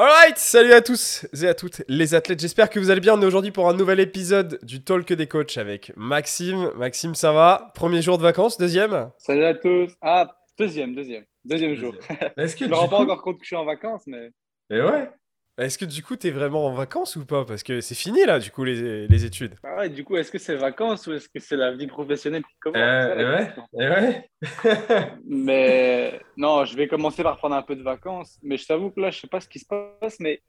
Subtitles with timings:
[0.00, 3.18] Alright, salut à tous et à toutes les athlètes, j'espère que vous allez bien.
[3.18, 6.70] On est aujourd'hui pour un nouvel épisode du Talk des coachs avec Maxime.
[6.76, 7.72] Maxime, ça va?
[7.74, 9.10] Premier jour de vacances, deuxième?
[9.18, 9.90] Salut à tous.
[10.00, 11.96] Ah, deuxième, deuxième, deuxième, jour.
[12.36, 14.30] Est-ce que je me rends pas encore compte que je suis en vacances, mais...
[14.70, 15.10] Et ouais
[15.58, 17.44] est-ce que du coup, tu es vraiment en vacances ou pas?
[17.44, 19.56] Parce que c'est fini là, du coup, les, les études.
[19.64, 22.44] Ah ouais, du coup, est-ce que c'est vacances ou est-ce que c'est la vie professionnelle
[22.44, 22.78] qui commence?
[22.80, 24.30] Euh, ouais, ouais.
[25.26, 28.38] mais non, je vais commencer par prendre un peu de vacances.
[28.42, 30.42] Mais je t'avoue que là, je sais pas ce qui se passe, mais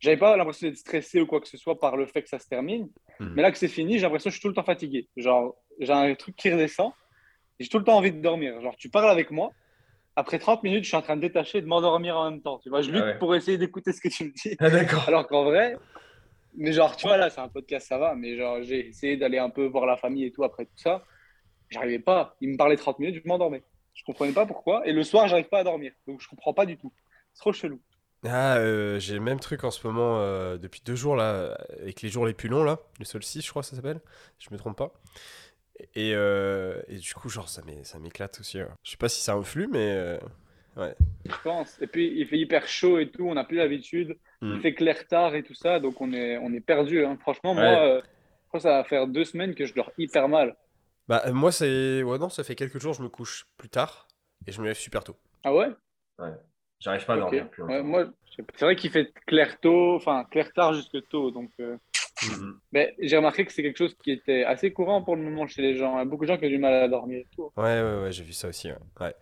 [0.00, 2.38] j'avais pas l'impression d'être stressé ou quoi que ce soit par le fait que ça
[2.38, 2.88] se termine.
[3.20, 3.34] Hmm.
[3.34, 5.08] Mais là que c'est fini, j'ai l'impression que je suis tout le temps fatigué.
[5.16, 6.92] Genre, j'ai un truc qui redescend
[7.58, 8.60] et j'ai tout le temps envie de dormir.
[8.60, 9.50] Genre, tu parles avec moi
[10.16, 12.58] après 30 minutes, je suis en train de détacher et de m'endormir en même temps.
[12.58, 14.56] Tu vois, je lutte pour essayer d'écouter ce que tu me dis.
[14.60, 15.04] Ah, d'accord.
[15.08, 15.76] Alors qu'en vrai,
[16.56, 19.38] mais genre, tu vois, là, c'est un podcast, ça va, mais genre, j'ai essayé d'aller
[19.38, 21.04] un peu voir la famille et tout après tout ça.
[21.70, 22.36] J'arrivais pas.
[22.40, 23.64] Il me parlait 30 minutes, je m'endormais.
[23.94, 24.86] Je comprenais pas pourquoi.
[24.86, 25.92] Et le soir, j'arrive pas à dormir.
[26.06, 26.92] Donc, je comprends pas du tout.
[27.32, 27.80] C'est trop chelou.
[28.26, 32.00] Ah, euh, j'ai le même truc en ce moment euh, depuis deux jours là, avec
[32.00, 34.00] les jours les plus longs là, le solstice, je crois, ça s'appelle.
[34.38, 34.94] Je me trompe pas.
[35.96, 37.62] Euh, et, du coup, genre, ça
[37.98, 38.60] m'éclate aussi.
[38.60, 38.68] Hein.
[38.82, 40.18] Je sais pas si ça influe, mais euh,
[40.76, 40.94] ouais.
[41.24, 41.80] Je pense.
[41.80, 44.16] Et puis, il fait hyper chaud et tout, on n'a plus l'habitude.
[44.42, 44.60] Il hmm.
[44.60, 47.04] fait clair tard et tout ça, donc on est, on est perdu.
[47.04, 47.16] Hein.
[47.20, 48.00] Franchement, moi, euh,
[48.58, 50.56] ça va faire deux semaines que je dors hyper mal.
[51.08, 52.02] Bah, moi, c'est.
[52.02, 54.08] Ouais, non, ça fait quelques jours, je me couche plus tard
[54.46, 55.16] et je me lève super tôt.
[55.44, 55.70] Ah ouais?
[56.18, 56.32] Ouais.
[56.80, 60.74] J'arrive pas à dormir plus moi, c'est vrai qu'il fait clair tôt, enfin, clair tard
[60.74, 61.50] jusque tôt, donc.
[62.22, 62.60] Mhm.
[62.72, 65.62] Mais j'ai remarqué que c'est quelque chose qui était assez courant pour le moment chez
[65.62, 65.96] les gens.
[65.96, 67.52] Il y a beaucoup de gens qui ont du mal à dormir et tout.
[67.56, 68.70] Ouais, ouais, ouais, j'ai vu ça aussi.
[69.00, 69.14] Ouais.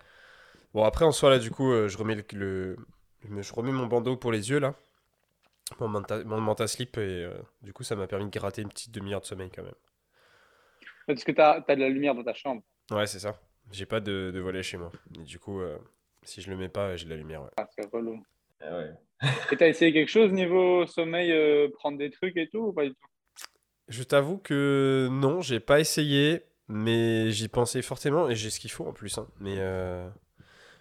[0.75, 2.77] Bon, après, en soi, là, du coup, euh, je, remets le,
[3.23, 4.75] je remets mon bandeau pour les yeux, là.
[5.81, 8.69] Mon, manta, mon manta slip, et euh, du coup, ça m'a permis de gratter une
[8.69, 9.75] petite demi-heure de sommeil quand même.
[11.07, 12.63] Parce que tu as, de la lumière dans ta chambre.
[12.91, 13.39] Ouais, c'est ça.
[13.71, 14.93] J'ai pas de, de, volet chez moi.
[15.19, 15.79] Et du coup, euh,
[16.23, 17.43] si je le mets pas, j'ai de la lumière.
[17.43, 17.51] Ouais.
[17.57, 18.23] Ah, c'est relou.
[18.63, 18.91] Ah ouais.
[19.53, 22.85] Et t'as essayé quelque chose niveau sommeil, euh, prendre des trucs et tout ou pas
[22.85, 23.07] du tout?
[23.89, 28.71] Je t'avoue que non, j'ai pas essayé, mais j'y pensais fortement et j'ai ce qu'il
[28.71, 29.19] faut en plus.
[29.19, 29.27] Hein.
[29.41, 30.09] Mais euh,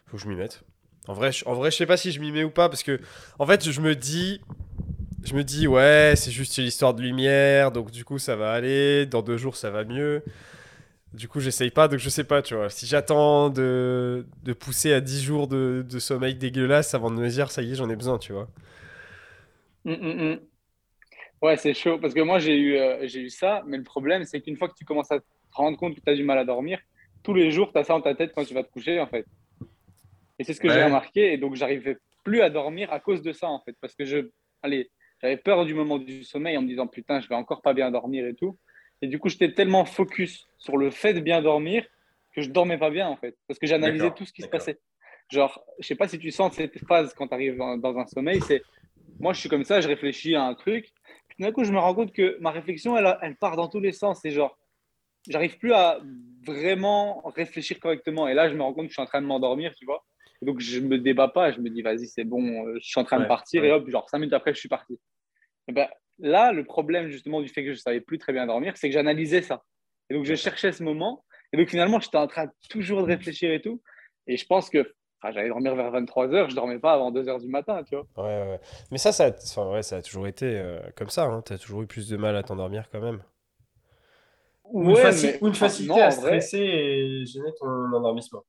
[0.08, 0.64] faut que je m'y mette.
[1.08, 2.84] En vrai, je, en vrai, je sais pas si je m'y mets ou pas parce
[2.84, 3.00] que
[3.40, 4.42] en fait, je me dis,
[5.24, 9.06] je me dis ouais, c'est juste l'histoire de lumière, donc du coup ça va aller.
[9.06, 10.24] Dans deux jours, ça va mieux.
[11.14, 12.70] Du coup, j'essaye pas, donc je sais pas, tu vois.
[12.70, 17.28] Si j'attends de, de, pousser à 10 jours de, de, sommeil dégueulasse avant de me
[17.28, 18.48] dire, ça y est, j'en ai besoin, tu vois.
[19.86, 20.40] Hum, hum, hum.
[21.42, 21.98] Ouais, c'est chaud.
[22.00, 24.70] Parce que moi, j'ai eu, euh, j'ai eu ça, mais le problème, c'est qu'une fois
[24.70, 26.80] que tu commences à te rendre compte que tu as du mal à dormir,
[27.24, 29.08] tous les jours, tu as ça en ta tête quand tu vas te coucher, en
[29.08, 29.26] fait.
[30.40, 31.34] Et c'est ce que j'ai remarqué.
[31.34, 33.76] Et donc, j'arrivais plus à dormir à cause de ça, en fait.
[33.82, 34.30] Parce que je,
[34.62, 34.90] allez,
[35.22, 37.92] j'avais peur du moment du sommeil en me disant, putain, je vais encore pas bien
[37.92, 38.58] dormir et tout.
[39.02, 41.86] Et du coup, j'étais tellement focus sur le fait de bien dormir
[42.34, 44.80] que je dormais pas bien en fait, parce que j'analysais tout ce qui se passait.
[45.30, 48.42] Genre, je sais pas si tu sens cette phase quand tu arrives dans, un sommeil,
[48.42, 48.62] c'est
[49.20, 50.92] moi je suis comme ça, je réfléchis à un truc,
[51.28, 53.80] puis d'un coup je me rends compte que ma réflexion elle, elle part dans tous
[53.80, 54.58] les sens, c'est genre
[55.30, 56.00] j'arrive plus à
[56.46, 59.28] vraiment réfléchir correctement et là je me rends compte que je suis en train de
[59.28, 60.04] m'endormir, tu vois.
[60.42, 63.04] donc je me débat pas, je me dis vas-y c'est bon, euh, je suis en
[63.04, 65.00] train de partir et hop genre cinq minutes après je suis parti.
[65.68, 65.88] Et ben,
[66.20, 68.94] là le problème justement du fait que je savais plus très bien dormir, c'est que
[68.94, 69.64] j'analysais ça.
[70.10, 71.24] Et donc, je cherchais ce moment.
[71.54, 73.82] Et donc, finalement, j'étais en train toujours de réfléchir et tout.
[74.28, 74.94] Et je pense que
[75.30, 78.06] j'allais dormir vers 23h, je dormais pas avant 2h du matin, tu vois.
[78.18, 78.60] Ouais, ouais.
[78.92, 81.26] Mais ça, ça, enfin, ouais, ça a toujours été euh, comme ça.
[81.26, 81.42] Hein.
[81.46, 83.24] Tu as toujours eu plus de mal à t'endormir quand même.
[84.66, 84.98] ou, une,
[85.42, 88.44] ou une facilité à stresser et gêner ton endormissement.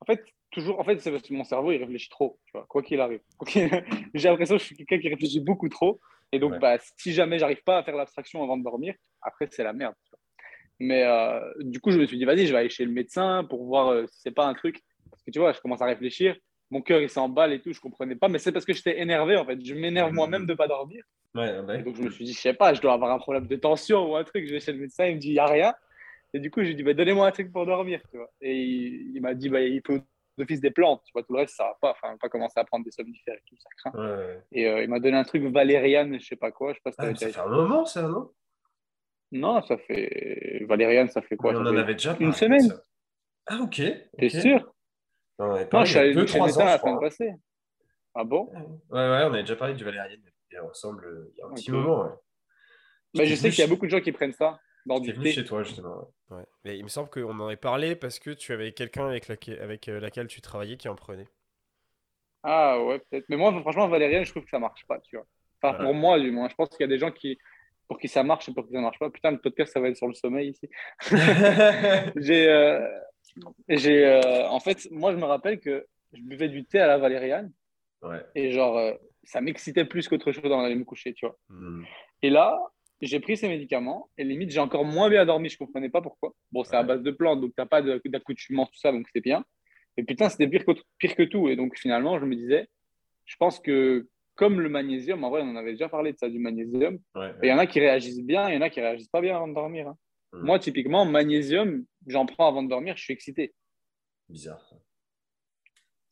[0.00, 2.66] En fait, toujours, en fait, c'est parce que mon cerveau, il réfléchit trop, tu vois,
[2.68, 3.20] quoi qu'il arrive.
[4.14, 6.00] J'ai l'impression que je suis quelqu'un qui réfléchit beaucoup trop.
[6.32, 9.64] Et donc, bah, si jamais j'arrive pas à faire l'abstraction avant de dormir, après, c'est
[9.64, 9.94] la merde.
[10.78, 13.44] Mais euh, du coup, je me suis dit, vas-y, je vais aller chez le médecin
[13.44, 14.80] pour voir euh, si c'est pas un truc.
[15.10, 16.36] Parce que tu vois, je commence à réfléchir.
[16.70, 18.28] Mon cœur, il s'emballe et tout, je comprenais pas.
[18.28, 19.62] Mais c'est parce que j'étais énervé, en fait.
[19.62, 21.04] Je m'énerve moi-même de pas dormir.
[21.34, 23.56] Ouais, donc, je me suis dit, je sais pas, je dois avoir un problème de
[23.56, 24.46] tension ou un truc.
[24.46, 25.74] Je vais chez le médecin, il me dit, il n'y a rien.
[26.32, 28.00] Et du coup, je lui dis, bah, donnez-moi un truc pour dormir.
[28.10, 28.30] Tu vois.
[28.40, 29.98] Et il, m'a dit, bah, il faut
[30.40, 31.02] d'office des plantes.
[31.04, 31.90] Tu vois, tout le reste, ça va pas.
[31.92, 33.92] Enfin, pas commencer à prendre des somnifères et tout, ça craint.
[34.52, 36.72] Et euh, il m'a donné un truc valériane, je sais pas quoi.
[36.72, 38.30] Je sais pas si ah, ça fait un moment, ça, non?
[39.32, 40.64] Non, ça fait.
[40.68, 41.52] Valériane, ça fait quoi?
[41.54, 42.68] On en avait déjà Une semaine.
[43.46, 43.80] Ah, ok.
[44.18, 44.72] T'es sûr?
[45.38, 47.32] Non, je suis allé deux, trois ans, la semaine passée.
[48.14, 48.50] Ah bon?
[48.90, 50.20] Ouais, ouais, on avait déjà parlé du valériane
[50.58, 52.02] ensemble euh, il y a un petit moment.
[52.02, 52.10] Ouais.
[53.14, 55.44] Bah, je sais qu'il y a beaucoup de gens qui prennent ça dans du chez
[55.44, 56.12] toi, justement.
[56.30, 56.44] Ouais.
[56.64, 59.60] Mais il me semble qu'on en avait parlé parce que tu avais quelqu'un avec, laquelle,
[59.60, 61.28] avec euh, laquelle tu travaillais qui en prenait.
[62.42, 63.26] Ah ouais, peut-être.
[63.28, 65.26] Mais moi, franchement, valériane, je trouve que ça marche pas, tu vois.
[65.62, 66.48] Enfin, pour moi, du moins.
[66.48, 67.38] Je pense qu'il y a des gens qui,
[67.86, 69.10] pour qui ça marche et pour qui ça marche pas.
[69.10, 70.68] Putain, le podcast, ça va être sur le sommeil ici.
[72.16, 72.88] j'ai, euh,
[73.68, 76.98] j'ai, euh, en fait, moi, je me rappelle que je buvais du thé à la
[76.98, 77.52] valériane.
[78.02, 78.24] Ouais.
[78.34, 78.94] Et genre, euh,
[79.24, 81.36] ça m'excitait plus qu'autre chose dans aller me coucher, tu vois.
[81.48, 81.84] Hmm.
[82.22, 82.58] Et là,
[83.00, 85.48] j'ai pris ces médicaments et limite, j'ai encore moins bien dormi.
[85.48, 86.34] Je comprenais pas pourquoi.
[86.52, 89.44] Bon, c'est à base de plantes, donc t'as pas d'accoutumance, tout ça, donc c'est bien.
[89.96, 91.48] Et putain, c'était pire que, pire que tout.
[91.48, 92.68] Et donc, finalement, je me disais,
[93.24, 96.28] je pense que comme le magnésium, en vrai, on en avait déjà parlé de ça,
[96.28, 96.98] du magnésium.
[97.42, 99.36] Il y en a qui réagissent bien, il y en a qui réagissent pas bien
[99.36, 99.88] avant de dormir.
[99.88, 99.96] Hein.
[100.32, 100.46] Hmm.
[100.46, 103.54] Moi, typiquement, magnésium, j'en prends avant de dormir, je suis excité.
[104.28, 104.74] Bizarre.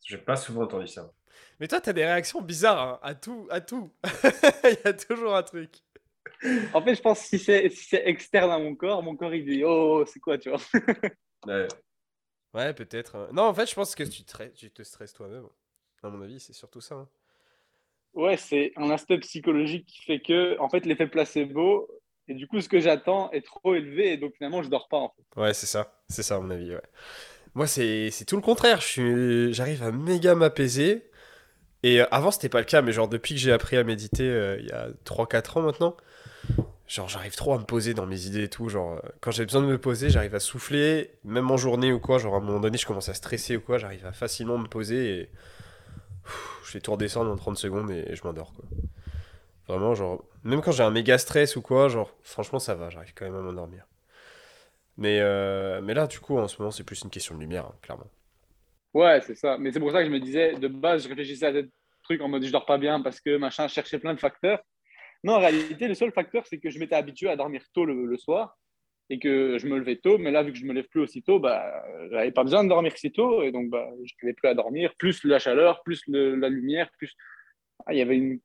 [0.04, 1.12] J'ai pas souvent entendu ça.
[1.60, 3.90] Mais toi, tu as des réactions bizarres hein, à tout, à tout.
[4.64, 5.70] il y a toujours un truc.
[6.72, 9.44] En fait, je pense que si c'est si externe à mon corps, mon corps il
[9.44, 10.60] dit oh, c'est quoi, tu vois?
[11.46, 11.68] ouais,
[12.54, 13.16] ouais peut-être.
[13.16, 13.28] Hein.
[13.32, 15.46] Non, en fait, je pense que tu te, tu te stresses toi-même.
[16.02, 16.94] À mon avis, c'est surtout ça.
[16.94, 17.08] Hein.
[18.14, 21.88] Ouais, c'est un aspect psychologique qui fait que, en fait, l'effet placebo,
[22.28, 24.98] et du coup, ce que j'attends est trop élevé, et donc finalement, je dors pas.
[24.98, 25.40] En fait.
[25.40, 26.00] Ouais, c'est ça.
[26.08, 26.74] C'est ça, à mon avis.
[26.74, 26.82] Ouais.
[27.54, 28.80] Moi, c'est tout le contraire.
[28.80, 31.10] J'arrive à méga m'apaiser.
[31.82, 34.28] Et euh, avant, c'était pas le cas, mais genre, depuis que j'ai appris à méditer
[34.28, 35.96] euh, il y a 3-4 ans maintenant,
[36.88, 38.68] genre, j'arrive trop à me poser dans mes idées et tout.
[38.68, 42.18] Genre, quand j'ai besoin de me poser, j'arrive à souffler, même en journée ou quoi.
[42.18, 44.66] Genre, à un moment donné, je commence à stresser ou quoi, j'arrive à facilement me
[44.66, 45.30] poser et
[46.64, 48.64] je fais tout redescendre en 30 secondes et, je m'endors quoi.
[49.68, 53.12] Vraiment, genre, même quand j'ai un méga stress ou quoi, genre, franchement, ça va, j'arrive
[53.14, 53.86] quand même à m'endormir.
[54.96, 57.66] Mais, euh, mais là, du coup, en ce moment, c'est plus une question de lumière,
[57.66, 58.08] hein, clairement.
[58.94, 59.58] Ouais, c'est ça.
[59.58, 61.68] Mais c'est pour ça que je me disais, de base, je réfléchissais à des
[62.02, 64.60] trucs en mode je dors pas bien parce que machin, cherchais plein de facteurs.
[65.24, 68.16] Non, en réalité, le seul facteur, c'est que je m'étais habitué à dormir tôt le,
[68.16, 68.56] soir
[69.10, 70.18] et que je me levais tôt.
[70.18, 72.68] Mais là, vu que je me lève plus aussi tôt, bah, j'avais pas besoin de
[72.68, 74.94] dormir si tôt et donc bah, je n'avais plus à dormir.
[74.96, 77.14] Plus la chaleur, plus la lumière, plus.
[77.86, 78.40] Ah, il y avait une,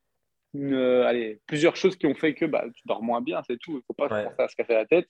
[0.56, 3.74] euh, allez, plusieurs choses qui ont fait que bah, tu dors moins bien, c'est tout.
[3.74, 5.08] Il ne faut pas commencer à se casser la tête.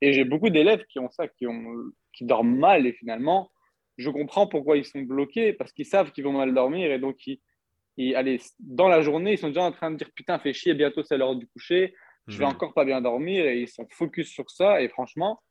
[0.00, 3.52] Et j'ai beaucoup d'élèves qui ont ça, qui, ont, qui dorment mal et finalement,
[3.98, 7.24] je comprends pourquoi ils sont bloqués parce qu'ils savent qu'ils vont mal dormir et donc
[7.26, 7.40] ils,
[8.14, 11.02] allez, dans la journée, ils sont déjà en train de dire putain, fais chier, bientôt
[11.02, 11.94] c'est l'heure du coucher,
[12.28, 12.52] je vais mhm.
[12.52, 14.80] encore pas bien dormir et ils sont focus sur ça.
[14.80, 15.42] Et franchement,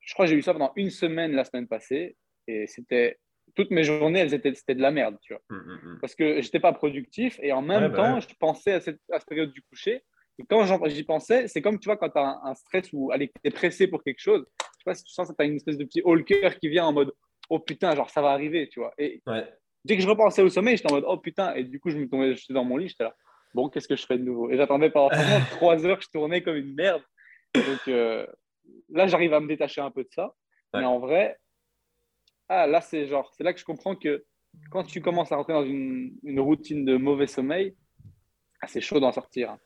[0.00, 2.16] je crois que j'ai eu ça pendant une semaine la semaine passée
[2.46, 3.18] et c'était
[3.54, 5.42] toutes mes journées, elles étaient, c'était de la merde, tu vois.
[5.50, 5.98] Mm, mm, mm.
[6.00, 9.18] Parce que j'étais pas productif et en même bah temps, je pensais à cette, à
[9.18, 10.02] cette, période du coucher.
[10.38, 13.30] Et quand j'y pensais, c'est comme tu vois, quand tu as un, stress ou tu
[13.44, 15.56] es pressé pour quelque chose, je sais pas si tu sens que tu as une
[15.56, 17.12] espèce de petit haut cœur qui vient en mode
[17.50, 18.94] oh putain, genre ça va arriver, tu vois.
[18.96, 19.22] Et
[19.84, 21.98] dès que je repensais au sommeil, j'étais en mode oh putain, et du coup, je
[21.98, 23.14] me tombais, j'étais dans mon lit, j'étais là,
[23.54, 24.50] bon, qu'est-ce que je fais de nouveau?
[24.50, 25.10] Et j'attendais pendant
[25.52, 27.02] trois heures, je tournais comme une merde.
[27.54, 28.26] Donc euh,
[28.90, 30.32] là, j'arrive à me détacher un peu de ça.
[30.74, 31.38] Mais en vrai,
[32.48, 34.24] ah, là, c'est genre, c'est là que je comprends que
[34.70, 37.76] quand tu commences à rentrer dans une, une routine de mauvais sommeil,
[38.62, 39.56] ah, c'est chaud d'en sortir.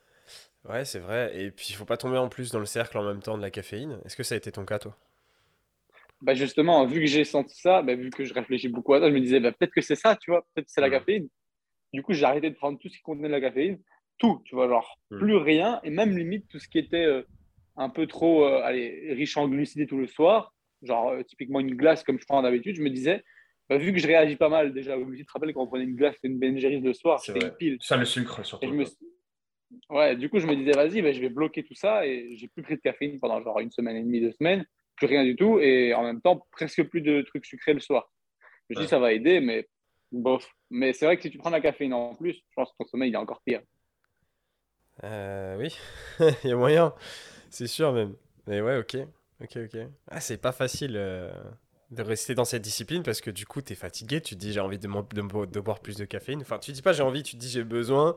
[0.69, 1.33] Ouais, c'est vrai.
[1.39, 3.43] Et puis, il faut pas tomber en plus dans le cercle en même temps de
[3.43, 4.01] la caféine.
[4.05, 4.97] Est-ce que ça a été ton cas, toi?
[6.21, 9.09] Bah Justement, vu que j'ai senti ça, bah, vu que je réfléchis beaucoup à ça,
[9.09, 10.93] je me disais, bah, peut-être que c'est ça, tu vois, peut-être que c'est la mmh.
[10.93, 11.29] caféine.
[11.93, 13.79] Du coup, j'ai arrêté de prendre tout ce qui contenait de la caféine.
[14.19, 15.19] Tout, tu vois, genre, mmh.
[15.19, 15.81] plus rien.
[15.85, 17.23] Et même limite, tout ce qui était euh,
[17.77, 21.75] un peu trop euh, allez, riche en glucides tout le soir, genre euh, typiquement une
[21.75, 23.23] glace comme je prends d'habitude, je me disais,
[23.69, 25.97] bah, vu que je réagis pas mal déjà tu te rappelles quand on prenait une
[25.97, 27.79] glace et une Ben le soir, c'était une pile.
[27.81, 28.67] Ça, le sucre surtout.
[29.91, 32.47] Ouais, du coup, je me disais, vas-y, bah, je vais bloquer tout ça et j'ai
[32.47, 34.65] plus pris de caféine pendant genre une semaine et demie, deux semaines,
[34.97, 38.11] plus rien du tout et en même temps, presque plus de trucs sucrés le soir.
[38.69, 39.69] Je me dis, ça va aider, mais
[40.13, 40.51] bof.
[40.71, 42.87] Mais c'est vrai que si tu prends la caféine en plus, je pense que ton
[42.87, 43.63] sommeil il est encore pire.
[45.05, 45.77] Euh, oui,
[46.45, 46.95] il y a moyen,
[47.51, 48.17] c'est sûr même.
[48.47, 48.97] Mais ouais, ok,
[49.43, 49.81] ok, ok.
[50.09, 50.95] Ah, c'est pas facile.
[50.97, 51.31] Euh,
[51.91, 54.53] de rester dans cette discipline parce que du coup, tu es fatigué, tu te dis
[54.53, 56.41] j'ai envie de, de, boire plus de caféine.
[56.41, 58.15] Enfin, tu dis pas j'ai envie, tu te dis j'ai besoin.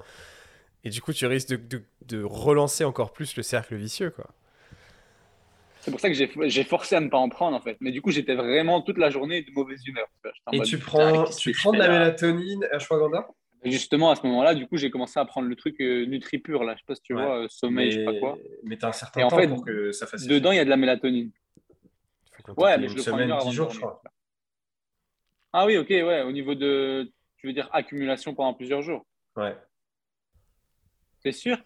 [0.83, 4.27] Et du coup, tu risques de, de, relancer encore plus le cercle vicieux, quoi.
[5.81, 7.77] C'est pour ça que j'ai forcé à ne pas en prendre, en fait.
[7.79, 10.07] Mais du coup, j'étais vraiment toute la journée de mauvaise humeur.
[10.51, 13.27] Et tu prends, tu prends de la mélatonine ashwagandha?
[13.65, 16.75] Justement, à ce moment-là, du coup, j'ai commencé à prendre le truc euh, NutriPure, là.
[16.75, 18.37] Je sais pas si tu vois, euh, sommeil, je sais pas quoi.
[18.63, 20.69] Mais tu as un certain temps pour que ça fasse Dedans, il y a de
[20.69, 21.31] la mélatonine.
[22.55, 24.01] Ouais, mais je le semaine, 10 jours, je crois.
[25.51, 26.21] Ah oui, ok, ouais.
[26.21, 29.05] Au niveau de, tu veux dire accumulation pendant plusieurs jours.
[29.35, 29.57] Ouais.
[31.23, 31.57] T'es sûr?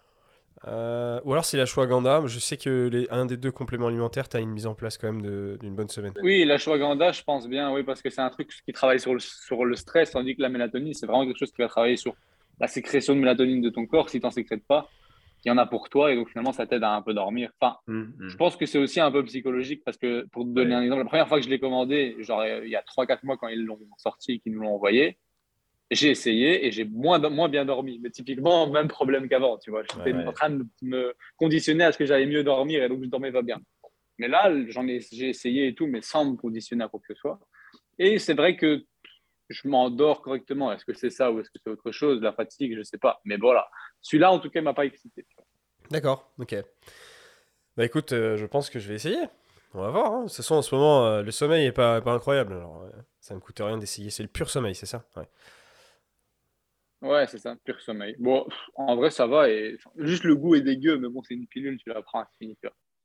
[0.66, 2.22] Euh, ou alors c'est l'ashwagandha.
[2.26, 4.96] Je sais que les, un des deux compléments alimentaires, tu as une mise en place
[4.98, 6.12] quand même d'une bonne semaine.
[6.22, 9.20] Oui, l'ashwagandha, je pense bien, oui, parce que c'est un truc qui travaille sur le,
[9.20, 12.14] sur le stress, tandis que la mélatonine, c'est vraiment quelque chose qui va travailler sur
[12.60, 14.88] la sécrétion de mélatonine de ton corps, si tu n'en sécrètes pas,
[15.44, 17.50] il y en a pour toi et donc finalement ça t'aide à un peu dormir.
[17.60, 18.28] Enfin, Hum, hum.
[18.30, 20.76] je pense que c'est aussi un peu psychologique parce que pour te donner Ouais.
[20.76, 23.18] un exemple, la première fois que je l'ai commandé, genre euh, il y a 3-4
[23.24, 25.18] mois quand ils l'ont sorti et qu'ils nous l'ont envoyé,
[25.94, 27.98] j'ai essayé et j'ai moins, moins bien dormi.
[28.02, 29.82] Mais typiquement, même problème qu'avant, tu vois.
[29.82, 30.26] J'étais Ouais, ouais.
[30.26, 33.32] en train de me conditionner à ce que j'allais mieux dormir et donc je dormais
[33.32, 33.60] pas bien.
[34.18, 37.12] Mais là, j'en ai, j'ai essayé et tout, mais sans me conditionner à quoi que
[37.12, 37.40] ce soit.
[37.98, 38.84] Et c'est vrai que
[39.48, 40.72] je m'endors correctement.
[40.72, 42.20] Est-ce que c'est ça ou est-ce que c'est autre chose?
[42.22, 43.20] La fatigue, je sais pas.
[43.24, 43.68] Mais voilà.
[44.02, 45.26] Celui-là, en tout cas, il m'a pas excité.
[45.90, 46.54] D'accord, ok.
[47.76, 49.18] Bah écoute, euh, je pense que je vais essayer.
[49.74, 50.12] On va voir.
[50.12, 50.22] hein.
[50.22, 52.52] De toute façon, en ce moment, euh, le sommeil est pas, pas incroyable.
[52.54, 54.10] Alors, euh, ça ne coûte rien d'essayer.
[54.10, 55.04] C'est le pur sommeil, c'est ça?
[55.16, 55.28] Ouais.
[57.04, 58.16] Ouais, c'est ça, pur sommeil.
[58.18, 58.46] Bon,
[58.76, 59.48] en vrai, ça va.
[59.50, 59.76] Et...
[59.98, 62.56] Juste le goût est dégueu, mais bon, c'est une pilule, tu la prends, c'est fini.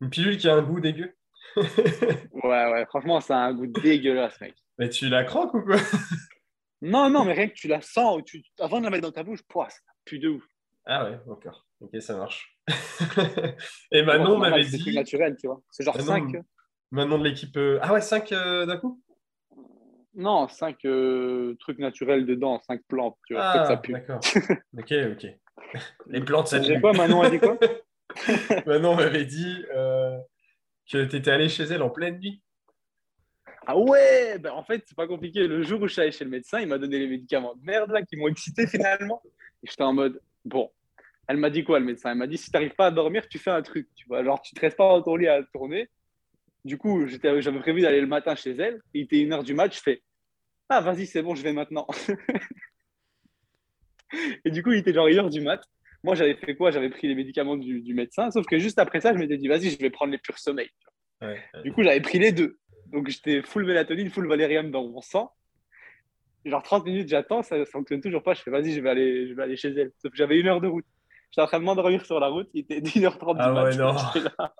[0.01, 1.13] Une pilule qui a un goût dégueu?
[2.43, 4.55] Ouais, ouais, franchement, ça a un goût dégueulasse, mec.
[4.77, 5.75] Mais tu la croques ou quoi?
[6.81, 8.41] Non, non, mais rien que tu la sens, ou tu...
[8.57, 10.43] avant de la mettre dans ta bouche, pouah, ça pue de ouf.
[10.85, 11.67] Ah ouais, d'accord.
[11.81, 12.57] Ok, ça marche.
[13.91, 14.83] Et Manon c'est m'avait C'est dit.
[14.83, 15.61] trucs naturels, tu vois.
[15.71, 16.41] C'est genre Manon- 5.
[16.91, 17.55] Manon de l'équipe.
[17.57, 19.01] euh, Ah ouais, 5 d'un coup?
[20.15, 20.77] Non, 5
[21.59, 23.43] trucs naturels dedans, 5 plantes, tu vois.
[23.43, 23.93] Ah, ça pue.
[23.93, 24.19] d'accord.
[24.77, 25.27] Ok, ok.
[26.07, 26.79] Les plantes, ça pue.
[26.81, 27.57] quoi, Manon a dit quoi
[28.65, 30.17] Manon m'avait dit euh,
[30.91, 32.41] que tu étais allé chez elle en pleine nuit.
[33.67, 35.47] Ah ouais, ben en fait, c'est pas compliqué.
[35.47, 37.63] Le jour où je suis allé chez le médecin, il m'a donné les médicaments de
[37.63, 39.21] merde là qui m'ont excité finalement.
[39.61, 40.71] Et j'étais en mode, bon,
[41.27, 42.11] elle m'a dit quoi le médecin?
[42.11, 44.23] Elle m'a dit si t'arrives pas à dormir, tu fais un truc, tu vois.
[44.23, 45.87] Genre, tu te restes pas dans ton lit à tourner.
[46.65, 48.81] Du coup, j'avais prévu d'aller le matin chez elle.
[48.93, 50.03] Il était une heure du match, je fais,
[50.69, 51.87] ah vas-y, c'est bon, je vais maintenant.
[54.45, 55.63] Et du coup, il était genre une heure du mat.
[56.03, 56.71] Moi, j'avais fait quoi?
[56.71, 59.47] J'avais pris les médicaments du, du médecin, sauf que juste après ça, je m'étais dit,
[59.47, 60.69] vas-y, je vais prendre les purs sommeil.
[61.21, 61.61] Ouais, ouais.
[61.63, 62.57] Du coup, j'avais pris les deux.
[62.87, 65.31] Donc, j'étais full mélatonine, full valérium dans mon sang.
[66.45, 68.33] Genre 30 minutes, j'attends, ça ne fonctionne toujours pas.
[68.33, 69.91] Je fais, vas-y, je vais aller, je vais aller chez elle.
[70.01, 70.85] Sauf que j'avais une heure de route.
[71.31, 72.49] J'étais en train de m'endormir sur la route.
[72.53, 74.49] Il était 1h30 Ah du ouais, mat.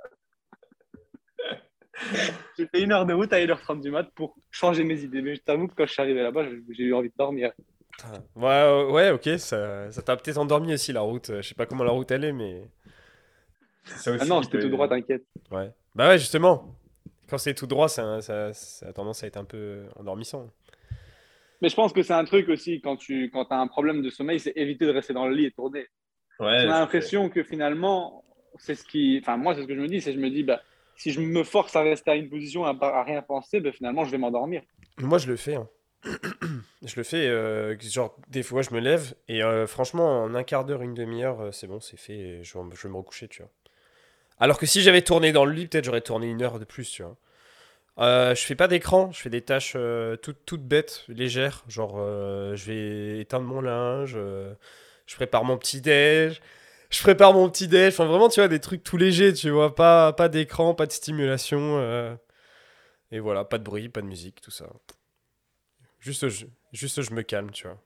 [2.57, 5.21] J'ai fait une heure de route à 1h30 du mat pour changer mes idées.
[5.21, 7.51] Mais je t'avoue que quand je suis arrivé là-bas, j'ai- eu envie de dormir.
[7.91, 8.23] Putain.
[8.35, 11.31] Ouais, ouais, ok, ça, ça t'a peut-être endormi aussi la route.
[11.35, 12.63] Je sais pas comment la route elle est, mais.
[13.85, 15.23] Ça aussi, Ah non, j'étais tout droit, t'inquiète.
[15.51, 15.71] Ouais.
[15.95, 16.75] Bah ouais, justement.
[17.29, 20.49] Quand c'est tout droit, ça, ça, ça a tendance à être un peu endormissant.
[21.61, 24.09] Mais je pense que c'est un truc aussi, quand tu quand as un problème de
[24.09, 25.87] sommeil, c'est éviter de rester dans le lit et tourner.
[26.39, 28.23] Ouais, J'ai l'impression que finalement,
[28.57, 29.19] c'est ce qui.
[29.21, 30.61] Enfin, moi, c'est ce que je me dis, c'est que je me dis, bah,
[30.99, 34.11] si je me force à rester à une position, à, rien penser, bah, finalement, je
[34.11, 34.61] vais m'endormir.
[34.97, 35.55] Moi, je le fais.
[35.55, 35.67] hein.
[36.83, 40.43] je le fais, euh, genre, des fois, je me lève et euh, franchement, en un
[40.43, 42.43] quart d'heure, une demi-heure, euh, c'est bon, c'est fait.
[42.43, 43.51] je, vais- me recoucher, tu vois.
[44.39, 46.89] Alors que si j'avais tourné dans le lit, peut-être j'aurais tourné une heure de plus,
[46.91, 47.15] tu vois.
[47.99, 49.75] Euh, je fais pas d'écran, je fais des tâches
[50.21, 51.63] toutes, toutes bêtes, légères.
[51.67, 54.17] Genre, je vais éteindre mon linge,
[55.05, 56.41] je prépare mon petit déj,
[56.89, 57.93] je prépare mon petit déj.
[57.93, 59.75] Enfin, vraiment, tu vois, des trucs tout légers, tu vois.
[59.75, 61.77] Pas, pas d'écran, pas de stimulation.
[61.79, 62.15] euh,
[63.11, 64.67] et voilà, pas de bruit, pas de musique, tout ça.
[65.99, 67.81] Juste, je, juste, je me calme, tu vois.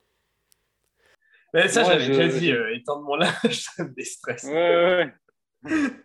[1.54, 3.34] Mais ça, j'avais je- déjà dit, euh, étendre mon linge,
[3.76, 4.44] ça me déstresse.
[4.44, 5.14] Ouais, ouais,
[5.64, 5.74] ouais.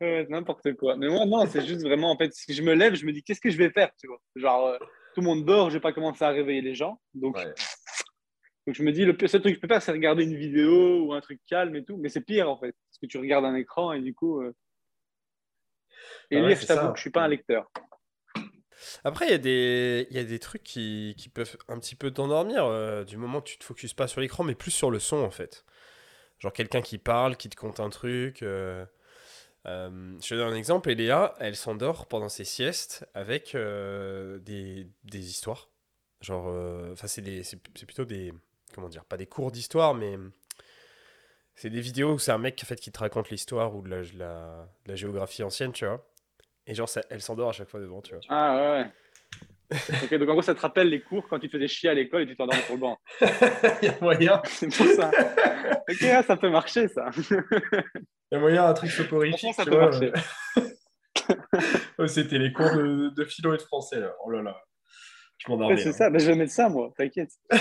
[0.00, 0.96] Ouais, n'importe quoi.
[0.96, 3.22] Mais moi, non, c'est juste vraiment, en fait, si je me lève, je me dis,
[3.22, 4.18] qu'est-ce que je vais faire, tu vois?
[4.34, 4.78] Genre, euh,
[5.14, 6.98] tout le monde dort, je vais pas commencer à réveiller les gens.
[7.12, 7.52] Donc, Ouais.
[8.66, 11.04] Donc je me dis, le seul truc que je peux faire, c'est regarder une vidéo
[11.04, 11.96] ou un truc calme et tout.
[11.96, 12.74] Mais c'est pire, en fait.
[12.88, 14.40] Parce que tu regardes un écran et du coup.
[14.42, 14.52] euh,
[16.30, 16.92] Et Ah ouais, lire, je t'avoue ça.
[16.92, 17.70] que je suis pas un lecteur.
[19.04, 21.96] Après, il y, a des- il y a des trucs qui, qui peuvent un petit
[21.96, 24.90] peu t'endormir euh, du moment que tu te focuses pas sur l'écran, mais plus sur
[24.90, 25.64] le son en fait.
[26.38, 28.42] Genre quelqu'un qui parle, qui te conte un truc.
[28.42, 28.84] euh,
[29.66, 30.90] euh, je te donne un exemple.
[30.90, 35.70] Eléa, elle s'endort pendant ses siestes avec euh, des, des histoires.
[36.22, 38.32] Genre, euh, enfin, c'est des- c'est c'est plutôt des.
[38.80, 40.16] Comment dire Pas des cours d'histoire, mais.
[41.54, 43.90] C'est des vidéos où c'est un mec en fait, qui te raconte l'histoire ou de
[43.90, 46.02] la, géographie ancienne, tu vois.
[46.66, 48.22] Et genre, ça- elle s'endort à chaque fois devant, tu vois.
[48.30, 48.90] Ah ouais, ouais.
[50.04, 51.94] ok, donc en gros, ça te rappelle les cours quand tu te faisais chier à
[51.94, 52.98] l'école et tu t'endormais sur le banc.
[53.82, 55.10] Il y a moyen, C'est pour ça.
[55.90, 57.10] Ok, ça peut marcher, ça.
[57.18, 57.36] il
[58.32, 59.54] y a moyen un truc soporifique.
[59.54, 60.12] Ça peut vois, marcher.
[61.98, 64.14] Oh, C'était les cours de, de philo et de français, là.
[64.24, 64.56] Oh là là.
[65.40, 65.76] Je Ouais, m'endormais.
[65.78, 65.92] c'est hein.
[65.92, 66.10] ça.
[66.10, 66.92] Ben, je vais mettre ça, moi.
[66.98, 67.30] T'inquiète.
[67.50, 67.56] oh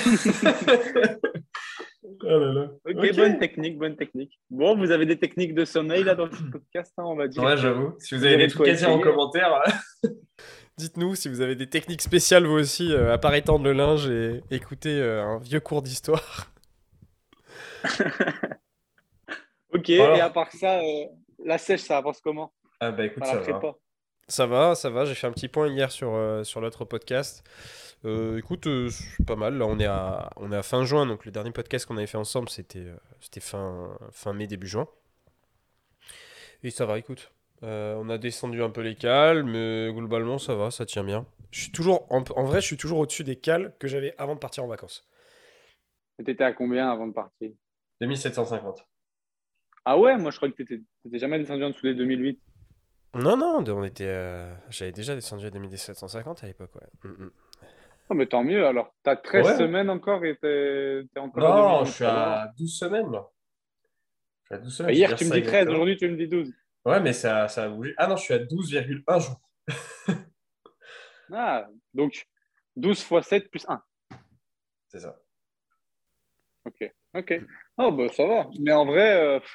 [2.23, 2.71] là là.
[2.85, 3.15] Ok, Ok.
[3.15, 4.39] bonne technique, bonne technique.
[4.49, 7.41] Bon, vous avez des techniques de sommeil là dans ce podcast, hein, on va dire.
[7.43, 7.95] Ouais, j'avoue.
[7.99, 9.61] Si vous Vous avez avez des de trucs à dire en commentaire,
[10.05, 10.09] euh,
[10.77, 14.07] Dites-nous si vous avez des techniques spéciales vous aussi, euh, à part étendre le linge
[14.09, 16.51] et écouter euh, un vieux cours d'histoire.
[19.73, 20.17] Ok, Voilà.
[20.17, 21.05] et à part ça, euh,
[21.45, 22.51] la sèche, ça avance comment?
[22.79, 23.59] Ah bah écoute, ça la va.
[23.59, 23.75] prépa.
[24.29, 25.05] Ça va, ça va.
[25.05, 27.43] J'ai fait un petit point hier sur, euh, sur l'autre podcast.
[28.05, 29.57] Euh, écoute, euh, c'est pas mal.
[29.57, 32.07] Là, on est, à, on est à fin juin, donc le dernier podcast qu'on avait
[32.07, 34.87] fait ensemble, c'était euh, c'était fin, fin mai, début juin.
[36.63, 37.31] Et ça va, écoute.
[37.63, 41.25] Euh, on a descendu un peu les cales, mais globalement, ça va, ça tient bien.
[41.51, 44.35] Je suis toujours, en, en vrai, je suis toujours au-dessus des cales que j'avais avant
[44.35, 45.09] de partir en vacances.
[46.19, 47.49] Et T'étais à combien avant de partir?
[47.99, 48.85] 2750.
[49.85, 52.39] Ah ouais, moi je crois que t'étais t'étais jamais descendu en dessous des 2008.
[53.15, 56.87] Non, non, on était, euh, j'avais déjà descendu à 2750 à l'époque, ouais.
[57.09, 57.31] Mm, mm.
[58.11, 59.57] Oh, mais tant mieux, alors t'as 13 Ouais.
[59.57, 63.27] semaines encore et t'es encore à Non, 2008, je suis à 12 semaines là.
[64.41, 64.93] Je suis à 12 Bah, semaines.
[64.93, 65.71] je Hier tu me dis ça 13, exactement.
[65.73, 66.53] aujourd'hui tu me dis 12.
[66.85, 67.93] Ouais, mais ça, ça a bougé.
[67.97, 69.41] Ah non, je suis à 12,1 jours.
[71.31, 72.25] Ah, donc
[72.75, 73.83] 12 x 7 plus 1.
[74.87, 75.19] C'est ça.
[76.65, 77.41] Ok, ok.
[77.77, 78.47] Oh, bah ça va.
[78.59, 79.45] Mais en vrai, euh, bah,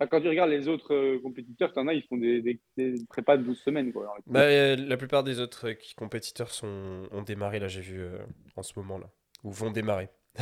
[0.00, 3.36] quand tu regardes les autres euh, compétiteurs, t'en as, ils font des, des, des prépas
[3.38, 3.92] de 12 semaines.
[3.92, 4.12] Quoi.
[4.26, 8.18] Bah, euh, la plupart des autres euh, compétiteurs sont, ont démarré, là, j'ai vu euh,
[8.56, 9.08] en ce moment, là.
[9.44, 10.08] Ou vont démarrer.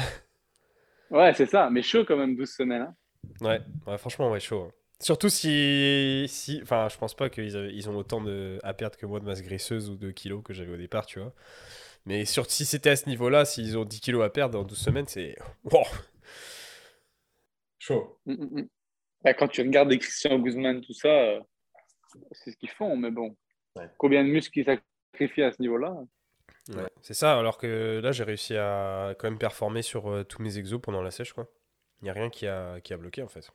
[1.10, 1.70] Ouais, c'est ça.
[1.70, 2.82] Mais chaud quand même, 12 semaines.
[2.82, 2.96] hein.
[3.40, 4.62] Ouais, ouais, franchement, ouais, chaud.
[4.68, 4.72] hein.
[5.00, 9.06] Surtout si, si, enfin, je pense pas qu'ils ils ont autant de, à perdre que
[9.06, 11.32] moi de masse graisseuse ou de kilos que j'avais au départ, tu vois.
[12.06, 14.78] Mais sur, si c'était à ce niveau-là, s'ils ont 10 kilos à perdre en 12
[14.78, 15.36] semaines, c'est...
[15.64, 15.84] Wow.
[17.78, 18.18] Chaud.
[18.26, 18.68] Mm, mm,
[19.24, 21.40] Bah, quand tu regardes des Christian Guzman, tout ça, euh,
[22.32, 22.96] c'est ce qu'ils font.
[22.96, 23.36] Mais bon,
[23.76, 23.90] Ouais.
[23.98, 24.66] combien de muscles ils
[25.14, 25.94] sacrifient à ce niveau-là?
[26.68, 30.40] Ouais, c'est ça, alors que là, j'ai réussi à quand même performer sur euh, tous
[30.42, 31.46] mes exos pendant la sèche, quoi.
[32.00, 33.50] Il n'y a rien qui a, qui a bloqué, en fait.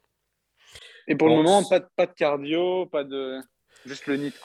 [1.07, 3.39] Et pour Bon, le moment, pas de, pas de cardio, pas de.
[3.85, 4.39] Juste le NIT.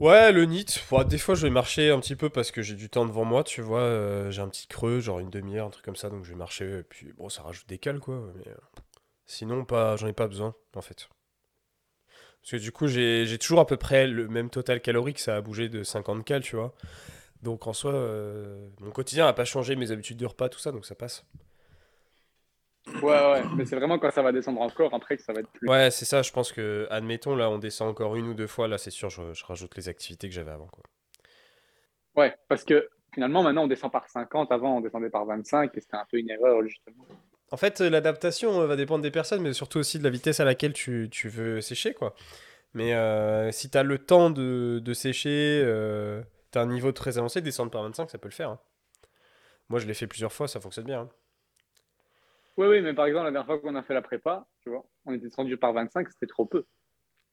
[0.00, 2.74] Ouais, le NIT, ouais, des fois je vais marcher un petit peu parce que j'ai
[2.76, 5.70] du temps devant moi, tu vois, euh, j'ai un petit creux, genre une demi-heure, un
[5.70, 8.20] truc comme ça, donc je vais marcher, et puis bon, ça rajoute des cales, quoi,
[8.36, 8.54] mais euh,
[9.28, 11.08] sinon, pas, j'en ai pas besoin, en fait.
[12.42, 15.36] Parce que du coup, j'ai j'ai toujours à peu près le même total calorique, ça
[15.36, 16.74] a bougé de 50 cales, tu vois.
[17.42, 20.72] Donc en soi, euh, mon quotidien n'a pas changé, mes habitudes de repas, tout ça,
[20.72, 21.24] donc ça passe.
[23.02, 23.42] Ouais, ouais.
[23.56, 25.68] Mais c'est vraiment quand ça va descendre encore, après que ça va être plus.
[25.68, 28.66] Ouais, c'est ça, je pense que, admettons, là, on descend encore une ou deux fois,
[28.66, 30.82] là, c'est sûr, je, je rajoute les activités que j'avais avant, quoi.
[32.16, 34.50] Ouais, parce que finalement, maintenant, on descend par 50.
[34.50, 37.04] Avant, on descendait par 25 et c'était un peu une erreur, justement.
[37.50, 40.40] En fait, euh, l'adaptation euh, va dépendre des personnes, mais surtout aussi de la vitesse
[40.40, 42.14] à laquelle tu, tu veux sécher, quoi.
[42.74, 46.92] Mais euh, si tu as le temps de, de sécher, euh, tu as un niveau
[46.92, 48.50] très avancé, descendre par 25, ça peut le faire.
[48.50, 48.60] hein.
[49.70, 51.00] Moi, je l'ai fait plusieurs fois, ça fonctionne bien.
[51.02, 51.10] hein.
[52.58, 54.84] Oui, oui, mais par exemple, la dernière fois qu'on a fait la prépa, tu vois,
[55.06, 56.66] on était descendu par 25, c'était trop peu.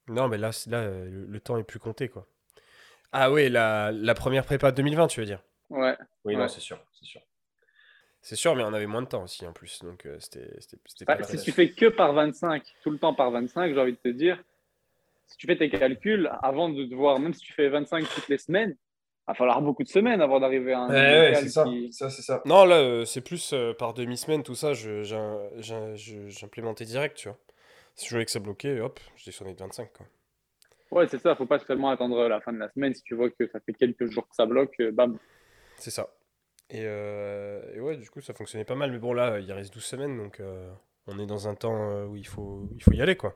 [0.08, 2.28] Non, mais là, c'est- là le, le temps est plus compté, quoi.
[3.14, 5.42] Ah oui, la, la première prépa 2020, tu veux dire?
[5.70, 6.40] Ouais, Oui, Ouais.
[6.42, 6.80] non, c'est sûr.
[6.94, 7.22] C'est sûr.
[8.26, 9.84] C'est sûr, mais on avait moins de temps aussi, en plus.
[9.84, 12.98] Donc, euh, c'était c'était- c'était Bah, pas si tu fais que par 25, tout le
[12.98, 14.44] temps par 25, j'ai envie de te dire,
[15.28, 18.40] si tu fais tes calculs, avant de devoir, même si tu fais 25 toutes les
[18.40, 21.66] semaines, il va falloir beaucoup de semaines avant d'arriver à un ouais, c'est ça.
[21.66, 22.42] qui- Ça, c'est ça.
[22.46, 26.86] Non, là, euh, c'est plus euh, par demi-semaine, tout ça, je- j'ai- j'ai- je- j'implémentais
[26.86, 27.38] direct, tu vois.
[27.94, 30.08] Si je voulais que ça bloquait, hop, je descendais de 25, quoi.
[30.90, 32.96] Ouais, c'est ça, faut pas seulement attendre la fin de la semaine.
[32.96, 35.16] Si tu vois que ça fait quelques jours que ça bloque, euh, bam.
[35.78, 36.10] C'est ça.
[36.70, 38.92] Et, euh, et ouais, du coup, ça fonctionnait pas mal.
[38.92, 40.72] Mais bon, là, il reste 12 semaines, donc euh,
[41.08, 43.36] on est dans un temps euh, où il faut, il faut y aller, quoi.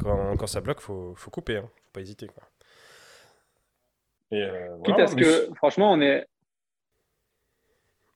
[0.00, 1.70] Quand, quand ça bloque, faut, faut couper, hein.
[1.84, 2.44] Faut pas hésiter, quoi.
[4.30, 6.26] Et euh, Quitte voilà, à ce mais que, franchement, on est.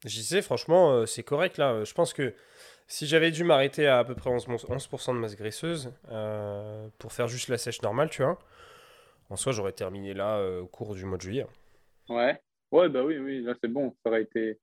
[0.05, 1.85] J'y sais, franchement, euh, c'est correct, là.
[1.85, 2.35] Je pense que
[2.87, 7.12] si j'avais dû m'arrêter à à peu près 11%, 11% de masse graisseuse euh, pour
[7.12, 8.38] faire juste la sèche normale, tu vois,
[9.31, 11.46] en soi, j'aurais terminé là euh, au cours du mois de juillet.
[12.09, 12.40] Ouais.
[12.72, 13.94] Ouais, bah oui, oui, là c'est bon.
[14.02, 14.58] Ça aurait été.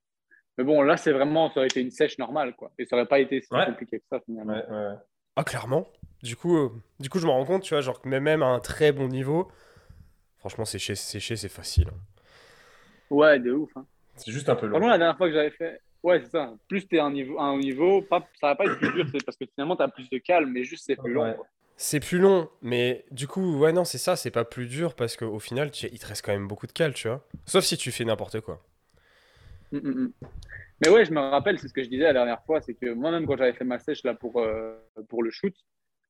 [0.58, 2.72] Mais bon, là c'est vraiment, ça aurait été une sèche normale, quoi.
[2.78, 3.66] Et ça aurait pas été si Ouais.
[3.66, 4.54] compliqué que ça, finalement.
[4.54, 4.96] Ouais, ouais, ouais.
[5.38, 5.88] Ah, clairement.
[6.22, 6.70] Du coup, euh,
[7.00, 8.92] du coup je me rends compte, tu vois, genre que même même à un très
[8.92, 9.50] bon niveau,
[10.38, 11.88] franchement, sécher, sécher c'est facile.
[11.90, 11.98] hein.
[13.10, 13.72] Ouais, de ouf.
[13.78, 13.86] hein.
[14.16, 14.80] C'est juste un peu long.
[14.80, 15.80] La dernière fois que j'avais fait.
[16.04, 16.54] Ouais, c'est ça.
[16.68, 18.92] Plus tu es à un niveau, à un niveau pas, ça va pas être plus
[18.94, 21.24] dur, c'est parce que finalement tu as plus de calme, mais juste c'est plus long.
[21.24, 21.36] Ouais.
[21.36, 21.46] quoi.
[21.82, 25.16] C'est plus long, mais du coup, ouais, non, c'est ça, c'est pas plus dur parce
[25.16, 27.26] qu'au final, tu- il te reste quand même beaucoup de cal, tu vois.
[27.46, 28.62] Sauf si tu fais n'importe quoi.
[29.72, 30.14] Mm, mm, mm.
[30.82, 32.94] Mais ouais, je me rappelle, c'est ce que je disais la dernière fois, c'est que
[32.94, 34.76] moi-même, quand j'avais fait ma sèche là pour, euh,
[35.08, 35.54] pour le shoot,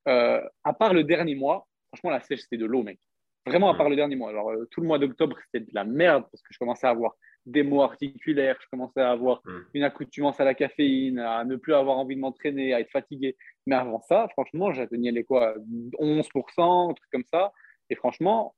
[0.08, 3.00] euh, à part le dernier mois, franchement, la sèche, c'était de l'eau, mec.
[3.46, 4.30] Vraiment, à part le dernier mois.
[4.30, 6.92] Alors, euh, tout le mois d'octobre, c'était de la merde parce que je commençais à
[6.92, 7.14] avoir
[7.50, 9.60] des maux articulaires, je commençais à avoir Mm.
[9.74, 13.36] une accoutumance à la caféine, à ne plus avoir envie de m'entraîner, à être fatigué.
[13.66, 15.56] Mais avant ça, franchement, j'atteignais les quoi
[16.00, 17.52] 11%, un truc comme ça.
[17.90, 18.56] Et franchement,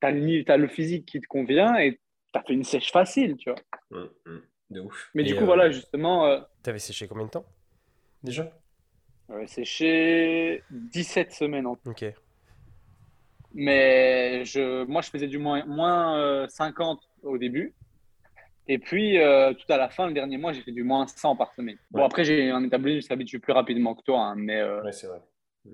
[0.00, 1.94] tu as, le physique qui te convient et
[2.32, 3.58] tu as fait une sèche facile, tu vois.
[3.90, 4.42] Hum, hum.
[4.70, 5.10] De ouf.
[5.14, 7.44] Mais Et, du coup, euh, voilà, justement, euh, T'avais séché combien de temps
[8.22, 8.50] déjà?
[9.30, 11.66] Euh, c'est chez 17 semaines.
[11.66, 12.04] en- Ok.
[13.52, 17.74] Mais je, moi, je faisais du moins, moins euh, 50 au début.
[18.72, 21.34] Et puis, euh, tout à la fin, le dernier mois, j'ai fait du moins 100
[21.34, 21.76] par semaine.
[21.90, 22.06] Bon, Ouais.
[22.06, 24.20] après, j'ai un établi, je s'habitue plus rapidement que toi.
[24.20, 25.20] hein, mais euh, Ouais, c'est vrai.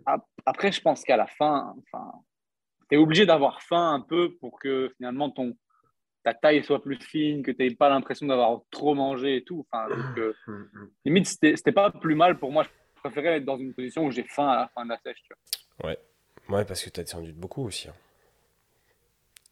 [0.07, 2.11] ap- après, je pense qu'à la fin, enfin,
[2.89, 5.55] tu es obligé d'avoir faim un peu pour que finalement ton,
[6.25, 9.67] ta taille soit plus fine, que tu n'aies pas l'impression d'avoir trop mangé et tout.
[9.71, 10.91] Enfin, donc, euh, Mm, mm.
[11.05, 12.63] limite, c'était pas plus mal pour moi.
[12.63, 15.23] Je préférais être dans une position où j'ai faim à la fin de la sèche.
[15.23, 15.35] tu
[15.83, 15.95] vois.
[16.49, 17.89] Ouais, parce que t'as descendu de beaucoup aussi.
[17.89, 17.95] Hein.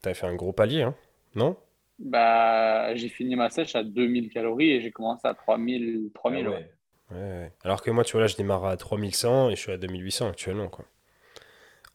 [0.01, 0.95] T'avais fait un gros palier, hein
[1.35, 1.55] Non?
[1.99, 6.11] Bah, j'ai fini ma sèche à 2000 calories et j'ai commencé à 3000.
[6.13, 6.69] 3000 Ah ouais.
[7.11, 7.17] ouais.
[7.17, 7.51] ouais.
[7.63, 10.29] Alors que moi, tu vois, là, je démarre à 3100 et je suis à 2800
[10.29, 10.85] actuellement, quoi.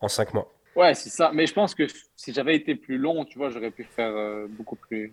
[0.01, 0.53] En 5 mois.
[0.77, 1.31] Ouais, c'est ça.
[1.35, 1.87] Mais je pense que
[2.17, 5.13] si j'avais été plus long, tu vois, j'aurais pu faire euh, beaucoup plus,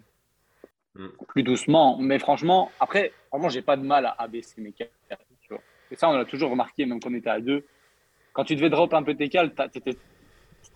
[0.96, 1.10] Mm.
[1.28, 1.98] plus doucement.
[2.00, 4.72] Mais franchement, après, vraiment, j'ai pas de mal à abaisser mes.
[4.72, 4.88] Tu
[5.50, 5.62] vois.
[5.92, 7.66] Et ça, on l'a toujours remarqué, même quand on était à deux.
[8.34, 9.96] Quand tu devais drop un peu tes cales, t'étais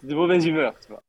[0.04, 1.02] de mauvaise humeur, tu vois.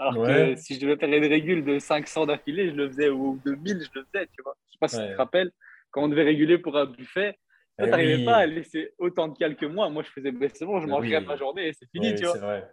[0.00, 0.22] Alors Ouais.
[0.22, 3.52] que si je devais faire une régule de 500 d'affilée, je le faisais, ou de
[3.54, 4.56] 1000, je le faisais, tu vois.
[4.68, 5.50] Je sais pas si tu te rappelles,
[5.90, 7.38] quand on devait réguler pour un buffet,
[7.78, 8.24] toi, Eh t'arrivais oui.
[8.24, 9.90] pas à laisser autant de cales que moi.
[9.90, 11.26] Moi, je faisais, c'est bon, je Bah mangerai oui.
[11.28, 12.36] ma journée et c'est fini, Ouais, tu vois.
[12.36, 12.68] c'est vrai.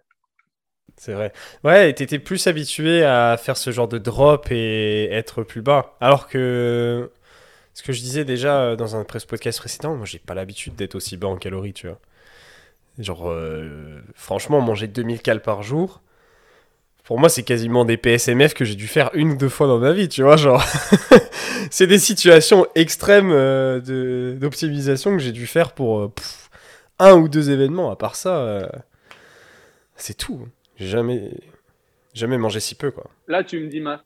[0.97, 1.31] C'est vrai.
[1.63, 5.95] Ouais, t'étais plus habitué à faire ce genre de drop et être plus bas.
[6.01, 7.11] Alors que
[7.73, 10.75] ce que je disais déjà euh, dans un press podcast précédent, moi j'ai pas l'habitude
[10.75, 11.99] d'être aussi bas en calories, tu vois.
[12.99, 16.01] Genre, euh, franchement, manger 2000 cales par jour,
[17.07, 19.79] pour moi c'est quasiment des PSMF que j'ai dû faire une ou deux fois dans
[19.79, 20.35] ma vie, tu vois.
[20.35, 20.61] Genre,
[21.71, 26.49] c'est des situations extrêmes euh, de- d'optimisation que j'ai dû faire pour euh, pff,
[26.99, 27.91] un ou deux événements.
[27.91, 28.67] À part ça, euh,
[29.95, 30.49] c'est tout.
[30.75, 31.31] J'ai jamais,
[32.13, 33.09] jamais mangé si peu, quoi.
[33.29, 34.03] Là, tu me dis, ma-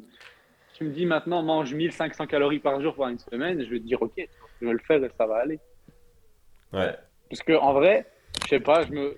[0.76, 3.66] tu me dis maintenant, mange 1500 calories par jour pendant une semaine.
[3.66, 4.14] Je vais te dire, ok,
[4.62, 5.60] je vais le faire et ça va aller.
[6.72, 6.96] Ouais.
[7.32, 8.06] Parce que en vrai,
[8.44, 9.16] je sais pas, je me.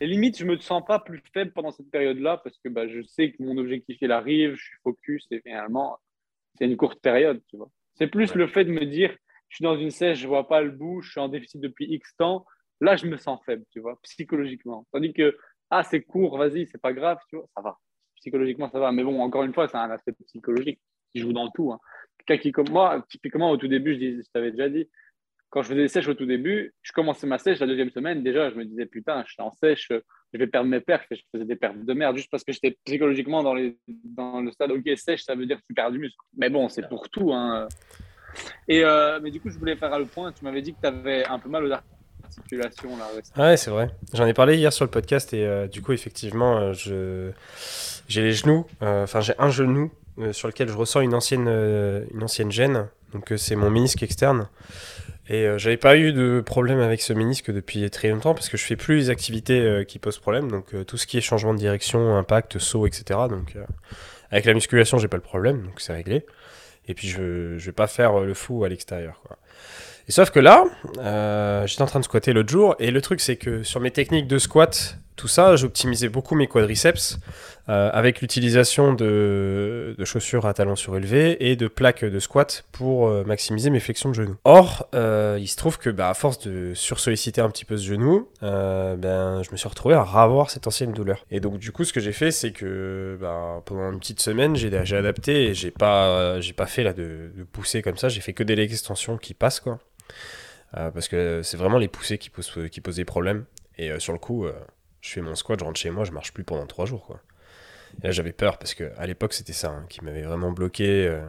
[0.00, 3.02] Et limite, je me sens pas plus faible pendant cette période-là parce que bah, je
[3.02, 5.98] sais que mon objectif il arrive, je suis focus et finalement,
[6.58, 7.70] c'est une courte période, tu vois.
[7.94, 8.38] C'est plus Ouais.
[8.38, 9.16] le fait de me dire,
[9.48, 11.86] je suis dans une sèche, je vois pas le bout, je suis en déficit depuis
[11.86, 12.44] X temps.
[12.82, 14.86] Là, je me sens faible, tu vois, psychologiquement.
[14.92, 15.34] Tandis que,
[15.70, 17.78] ah, c'est court, vas-y, c'est pas grave, tu vois, ça va.
[18.16, 18.92] Psychologiquement, ça va.
[18.92, 20.78] Mais bon, encore une fois, c'est un aspect psychologique
[21.14, 21.72] qui joue dans tout.
[21.72, 21.80] Hein.
[22.18, 24.90] Quelqu'un qui, comme moi, typiquement, au tout début, je, dis- je t'avais déjà dit,
[25.50, 28.22] quand je faisais des sèches au tout début, je commençais ma sèche la deuxième semaine.
[28.22, 31.06] Déjà, je me disais, putain, je suis en sèche, je vais perdre mes perfs.
[31.10, 34.72] Et je faisais des perfs de merde juste parce que j'étais psychologiquement dans, le stade,
[34.72, 36.18] ok, sèche, ça veut dire que tu perds du muscle.
[36.36, 37.32] Mais bon, c'est pour tout.
[37.32, 37.68] Hein.
[38.68, 40.32] Et, euh, mais du coup, je voulais faire le point.
[40.32, 42.96] Tu m'avais dit que tu avais un peu mal aux articulations.
[42.96, 43.06] Là.
[43.36, 43.90] Ouais, c'est vrai.
[44.12, 47.30] J'en ai parlé hier sur le podcast et euh, du coup, effectivement, euh, je
[48.08, 48.66] j'ai les genoux.
[48.80, 49.90] Enfin, j'ai un genou
[50.32, 52.88] sur lequel je ressens une ancienne une ancienne gêne.
[53.12, 54.48] Donc, c'est mon ménisque externe.
[55.28, 58.56] Et euh, j'avais pas eu de problème avec ce ménisque depuis très longtemps parce que
[58.56, 60.50] je fais plus les activités euh, qui posent problème.
[60.50, 63.20] Donc, euh, tout ce qui est changement de direction, impact, saut, etc.
[63.28, 63.64] Donc, euh,
[64.30, 66.24] avec la musculation, j'ai pas le problème, donc c'est réglé.
[66.86, 69.36] Et puis, je, je vais pas faire euh, le fou à l'extérieur, quoi.
[70.08, 70.64] Et sauf que là,
[71.66, 74.28] j'étais en train de squatter l'autre jour, et le truc c'est que sur mes techniques
[74.28, 77.18] de squat, tout ça, j'optimisais beaucoup mes quadriceps
[77.68, 83.24] euh, avec l'utilisation de, chaussures à talons surélevés et de plaques de squat pour euh,
[83.24, 84.36] maximiser mes flexions de genoux.
[84.44, 87.84] Or, euh, il se trouve que bah, à force de sursolliciter un petit peu ce
[87.84, 91.24] genou, ben, je me suis retrouvé à avoir cette ancienne douleur.
[91.30, 94.54] Et donc du coup, ce que j'ai fait, c'est que bah, pendant une petite semaine,
[94.54, 98.20] j'ai adapté et j'ai pas, j'ai pas fait là de, de pousser comme ça, j'ai
[98.20, 99.78] fait que des extensions qui passent quoi.
[100.72, 103.44] Parce que c'est vraiment les poussées qui posent, qui posent des problèmes.
[103.78, 104.46] Et sur le coup,
[105.00, 107.04] je fais mon squat, je rentre chez moi, je marche plus pendant trois jours.
[107.06, 107.20] Quoi.
[108.02, 111.06] Et là, j'avais peur parce que à l'époque, c'était ça hein, qui m'avait vraiment bloqué
[111.06, 111.20] euh,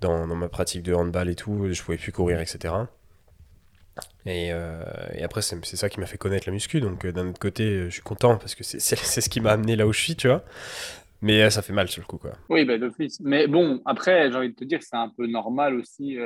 [0.00, 1.68] dans, dans ma pratique de handball et tout.
[1.72, 2.88] Je pouvais plus courir, etc.
[4.26, 4.82] Et, euh,
[5.14, 6.80] et après, c'est c'est ça qui m'a fait connaître la muscu.
[6.80, 9.40] Donc, euh, d'un autre côté, je suis content parce que c'est c'est- c'est ce qui
[9.40, 10.44] m'a amené là où je suis, tu vois.
[11.22, 12.32] Mais ça fait mal sur le coup, quoi.
[12.48, 13.20] Oui, ben, d'office.
[13.20, 16.18] Mais bon, après, j'ai envie de te dire, c'est un peu normal aussi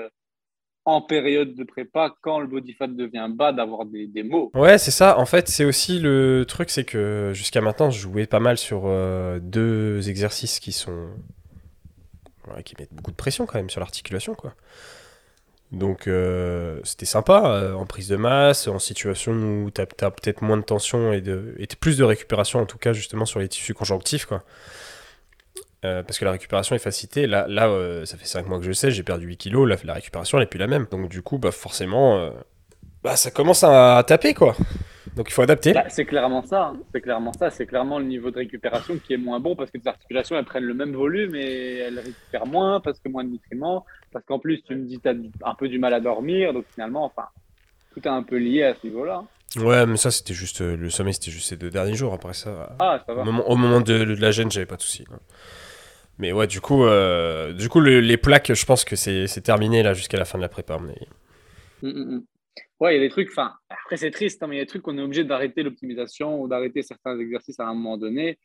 [0.87, 4.51] en période de prépa, quand le body fat devient bas, d'avoir des, des mots.
[4.55, 5.18] Ouais, c'est ça.
[5.18, 8.85] En fait, c'est aussi le truc, c'est que jusqu'à maintenant, je jouais pas mal sur
[8.87, 11.09] euh, deux exercices qui sont.
[12.64, 14.55] qui mettent beaucoup de pression quand même sur l'articulation, quoi.
[15.72, 20.42] Donc, euh, c'était sympa euh, en prise de masse, en situation où t'as as, peut-être
[20.42, 23.75] moins de tension et, de, plus de récupération, en tout cas, justement, sur les tissus
[23.75, 24.44] conjonctifs, quoi.
[25.85, 27.27] Euh, parce que la récupération est facilitée.
[27.27, 29.77] Là, là euh, ça fait 5 mois que je sais, j'ai perdu 8 kilos, la,
[29.85, 30.87] la récupération n'est plus la même.
[30.91, 32.31] Donc, du coup, bah, forcément, euh,
[33.05, 34.57] bah, ça commence à taper, quoi.
[35.15, 35.73] Donc, il faut adapter.
[35.75, 36.73] Bah, c'est clairement ça.
[36.75, 36.81] hein.
[36.93, 37.51] C'est clairement ça.
[37.51, 40.45] C'est clairement le niveau de récupération qui est moins bon parce que tes articulations, elles
[40.45, 43.85] prennent le même volume et elles récupèrent moins parce que moins de nutriments.
[44.12, 45.15] Parce qu'en plus, tu me dis tu as
[45.49, 46.53] un peu du mal à dormir.
[46.53, 47.29] Donc finalement, enfin,
[47.95, 49.23] tout est un peu lié à ce niveau-là.
[49.57, 50.61] Ouais, mais ça, c'était juste.
[50.61, 52.12] le sommeil, c'était juste ces deux derniers jours.
[52.12, 54.83] Après ça, Ah, ça au moment, au moment de, de la gêne, j'avais pas de
[54.83, 55.05] soucis.
[55.05, 55.19] quoi.
[56.18, 59.83] Mais ouais, du coup, euh, du coup le- les plaques, je pense que c'est terminé
[59.83, 60.79] là jusqu'à la fin de la prépa.
[60.79, 60.96] Mais...
[61.83, 62.24] Mm, mm, mm.
[62.81, 64.64] Ouais, il y a des trucs, enfin, après c'est triste, hein, mais il y a
[64.64, 68.38] des trucs qu'on est obligé d'arrêter l'optimisation ou d'arrêter certains exercices à un moment donné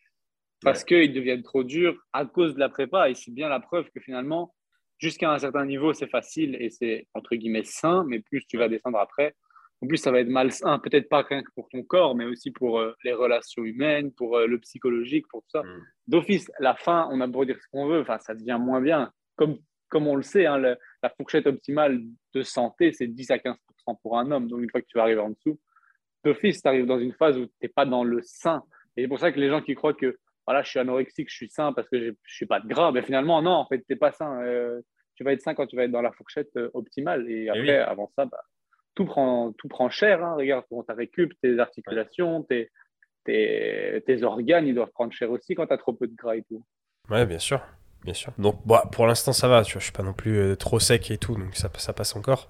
[0.62, 3.10] parce qu'ils deviennent trop durs à cause de la prépa.
[3.10, 4.54] Et c'est bien la preuve que finalement,
[5.00, 8.70] jusqu'à un certain niveau, c'est facile et c'est entre guillemets sain, mais plus tu vas
[8.70, 9.36] descendre après,
[9.82, 12.52] en plus ça va être malsain, peut-être pas rien que pour ton corps, mais aussi
[12.52, 15.64] pour euh, les relations humaines, pour euh, le psychologique, pour tout ça.
[15.64, 15.86] Mm.
[16.08, 19.12] D'office, la fin, on a beau dire ce qu'on veut, enfin, ça devient moins bien.
[19.36, 19.58] Comme,
[19.90, 22.02] comme on le sait, hein, le- la fourchette optimale
[22.34, 23.56] de santé, c'est 10 à 15
[24.04, 24.48] pour un homme.
[24.48, 25.60] Donc, une fois que tu vas arriver en dessous,
[26.24, 28.64] d'office, tu arrives dans une phase où tu n'es pas dans le sain.
[28.96, 31.36] Et c'est pour ça que les gens qui croient que voilà, je suis anorexique, je
[31.36, 33.86] suis sain parce que je suis pas de gras, ben finalement, non, en fait, tu
[33.90, 34.42] n'es pas sain.
[34.44, 34.82] Euh,
[35.16, 37.30] tu vas être sain quand tu vas être dans la fourchette optimale.
[37.30, 37.70] Et après, oui.
[37.70, 38.42] avant ça, bah,
[38.96, 40.24] tout, prend, tout prend cher.
[40.24, 40.36] hein.
[40.36, 42.70] Regarde, pour ta récup, tes articulations, tes,
[43.26, 46.36] tes, tes organes, ils doivent prendre cher aussi quand tu as trop peu de gras
[46.36, 46.64] et tout.
[47.10, 47.62] Ouais, bien sûr.
[48.04, 48.34] Bien sûr.
[48.40, 49.64] Donc, bah, pour l'instant, ça va.
[49.64, 51.94] Tu vois, je suis pas non plus euh, trop sec et tout, donc ça, ça
[51.94, 52.50] passe encore.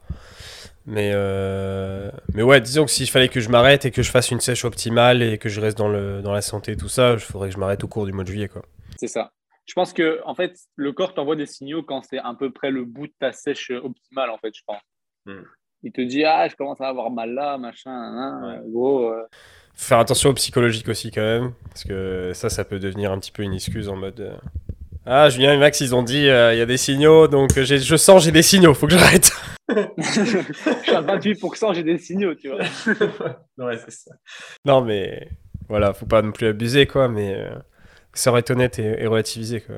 [0.86, 4.32] Mais, euh, mais ouais, disons que s'il fallait que je m'arrête et que je fasse
[4.32, 7.14] une sèche optimale et que je reste dans, le, dans la santé et tout ça,
[7.14, 8.64] il faudrait que je m'arrête au cours du mois de juillet, quoi.
[8.98, 9.34] C'est ça.
[9.68, 12.72] Je pense que en fait, le corps t'envoie des signaux quand c'est à peu près
[12.72, 14.82] le bout de ta sèche optimale, en fait, je pense.
[15.26, 15.44] Hmm.
[15.84, 18.70] Il te dit, ah, je commence à avoir mal là, machin, hein, Ouais.
[18.72, 19.10] gros.
[19.12, 19.24] euh,
[19.74, 21.54] Faut faire attention au psychologique aussi, quand même.
[21.70, 24.20] Parce que ça, ça peut devenir un petit peu une excuse en mode.
[24.20, 24.36] euh,
[25.06, 27.80] Ah, Julien et Max, ils ont dit, euh, il y a des signaux, donc j'ai-
[27.80, 29.32] je sens, j'ai des signaux, faut que j'arrête.
[29.98, 30.24] je
[30.84, 32.60] suis à 28%, j'ai des signaux, tu vois.
[33.66, 34.12] ouais, c'est ça.
[34.66, 35.28] Non, mais
[35.68, 37.48] voilà, faut pas non plus abuser, quoi, mais
[38.14, 39.76] ça aurait été honnête et, et relativisé, quoi.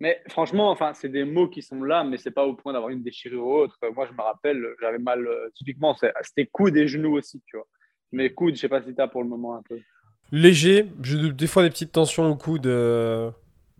[0.00, 2.90] Mais franchement, enfin, c'est des mots qui sont là, mais c'est pas au point d'avoir
[2.90, 3.78] une déchirure ou autre.
[3.94, 7.66] Moi, je me rappelle, j'avais mal, euh, typiquement, c'était coudes et genoux aussi, tu vois.
[8.12, 9.78] Mais coudes, je sais pas si t'as pour le moment un peu.
[10.32, 13.30] Léger, j'ai des fois des petites tensions au coude, euh,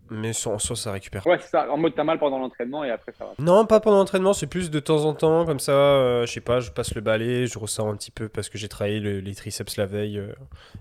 [0.09, 1.25] mais sans, en soi, ça récupère.
[1.27, 1.71] Ouais, c'est ça.
[1.71, 3.33] En mode, t'as mal pendant l'entraînement et après, ça va.
[3.37, 6.41] Non, pas pendant l'entraînement, c'est plus de temps en temps, comme ça, euh, je sais
[6.41, 9.19] pas, je passe le balai, je ressens un petit peu parce que j'ai travaillé le-
[9.19, 10.33] les triceps la veille, euh,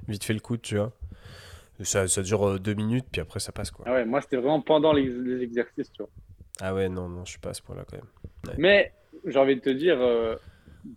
[0.09, 0.93] vite fait le coude, tu vois.
[1.83, 3.85] Ça, ça dure euh, deux minutes, puis après ça passe, quoi.
[3.89, 6.11] Ah ouais, moi, c'était vraiment pendant les, les exercices, tu vois.
[6.61, 8.57] Ah ouais, non, non, je suis pas à ce point-là, quand même.
[8.59, 8.93] Mais
[9.25, 10.37] j'ai envie de te dire, euh,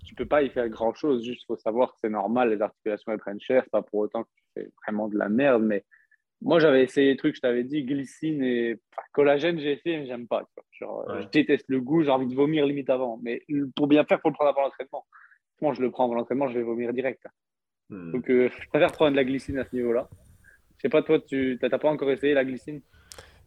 [0.06, 1.26] tu peux pas y faire grand chose.
[1.26, 3.66] Juste, faut savoir que c'est normal, les articulations elles prennent cher.
[3.72, 5.64] Pas pour autant que tu fais vraiment de la merde.
[5.64, 5.84] Mais
[6.42, 10.06] moi, j'avais essayé des trucs, je t'avais dit, glycine et enfin, collagène, j'ai essayé, mais
[10.06, 10.44] j'aime pas.
[10.44, 11.04] tu vois.
[11.04, 11.24] Genre, euh, Ouais.
[11.24, 13.20] Je déteste le goût, j'ai envie de vomir limite avant.
[13.22, 13.44] Mais
[13.76, 15.06] pour bien faire, faut le prendre avant l'entraînement.
[15.62, 17.26] Moi, je le prends avant l'entraînement, je vais vomir direct.
[17.90, 18.12] Hmm.
[18.14, 20.08] Donc, euh, je préfère prendre de la glycine à ce niveau-là.
[20.80, 22.82] Je sais pas, toi, tu t'as t'as pas encore essayé la glycine?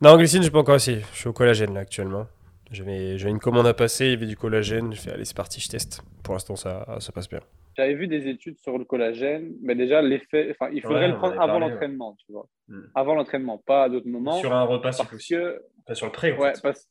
[0.03, 1.01] Non, glycine, j'ai pas encore essayé.
[1.13, 2.27] Je suis au collagène, là, actuellement.
[2.71, 4.93] J'avais une commande à passer, il y avait du collagène.
[4.93, 6.03] Je fais, allez, c'est parti, je teste.
[6.23, 7.41] Pour l'instant, ça, ça passe bien.
[7.77, 11.17] J'avais vu des études sur le collagène, mais déjà, l'effet, enfin, il faudrait Ouais, le
[11.17, 12.47] prendre avant l'entraînement, tu vois.
[12.69, 12.83] Hmm.
[12.95, 14.39] Avant l'entraînement, pas à d'autres moments.
[14.39, 15.41] Sur un repas, si parce possible.
[15.41, 16.87] que, Pas sur le pré, en ouais, parce...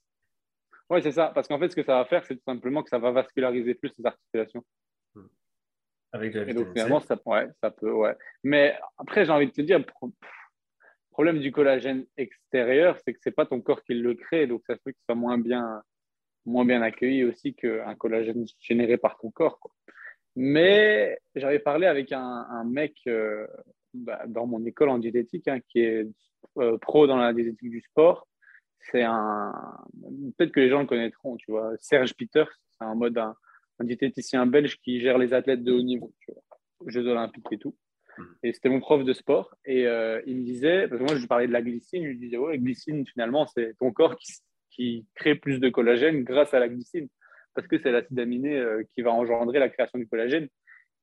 [0.90, 1.32] ouais, c'est ça.
[1.36, 3.76] Parce qu'en fait, ce que ça va faire, c'est tout simplement que ça va vasculariser
[3.76, 4.64] plus les articulations.
[6.14, 8.16] Avec de la Et donc, finalement, ça, ouais, ça peut, ouais.
[8.44, 10.12] Mais après, j'ai envie de te dire, pro-
[11.12, 14.76] problème du collagène extérieur, c'est que c'est pas ton corps qui le crée, donc ça
[14.76, 15.82] que ce soit moins bien,
[16.46, 19.60] moins bien accueilli aussi qu'un collagène généré par ton corps.
[19.60, 19.72] quoi.
[20.36, 23.46] Mais j'avais parlé avec un, un mec euh,
[23.94, 26.08] bah, dans mon école en diététique hein, qui est
[26.58, 28.28] euh, pro dans la diététique du sport.
[28.92, 29.54] C'est un.
[30.38, 31.72] Peut-être que les gens le connaîtront, tu vois.
[31.80, 33.36] Serge Peters, c'est un mode un,
[33.82, 36.44] un diététicien belge qui gère les athlètes de haut niveau, tu vois.
[36.88, 37.76] Jeux olympiques et tout.
[38.44, 39.56] Et c'était mon prof de sport.
[39.66, 42.10] Et euh, il me disait, parce que moi je lui parlais de la glycine, je
[42.10, 44.34] lui disais, ouais, la glycine, finalement, c'est ton corps qui,
[44.70, 47.08] qui crée plus de collagène grâce à la glycine.
[47.54, 50.48] Parce que c'est l'acide aminé euh, qui va engendrer la création du collagène.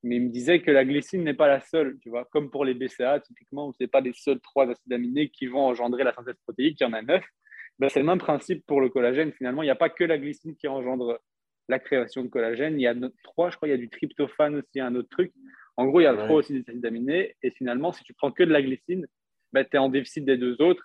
[0.04, 2.64] Mais il me disait que la glycine n'est pas la seule, tu vois, comme pour
[2.64, 6.04] les BCA, typiquement, où ce n'est pas les seuls trois acides aminés qui vont engendrer
[6.04, 7.24] la synthèse protéique, il y en a neuf.
[7.78, 9.62] Ben, c'est le même principe pour le collagène, finalement.
[9.62, 11.20] Il n'y a pas que la glycine qui engendre
[11.68, 12.78] la création de collagène.
[12.78, 15.32] Il y a trois, je crois, il y a du tryptophane aussi, un autre truc.
[15.76, 16.24] En gros, il y a Ouais.
[16.24, 17.36] trois aussi des acides aminés.
[17.42, 19.06] Et finalement, si tu prends que de la glycine,
[19.52, 20.84] ben, tu es en déficit des deux autres.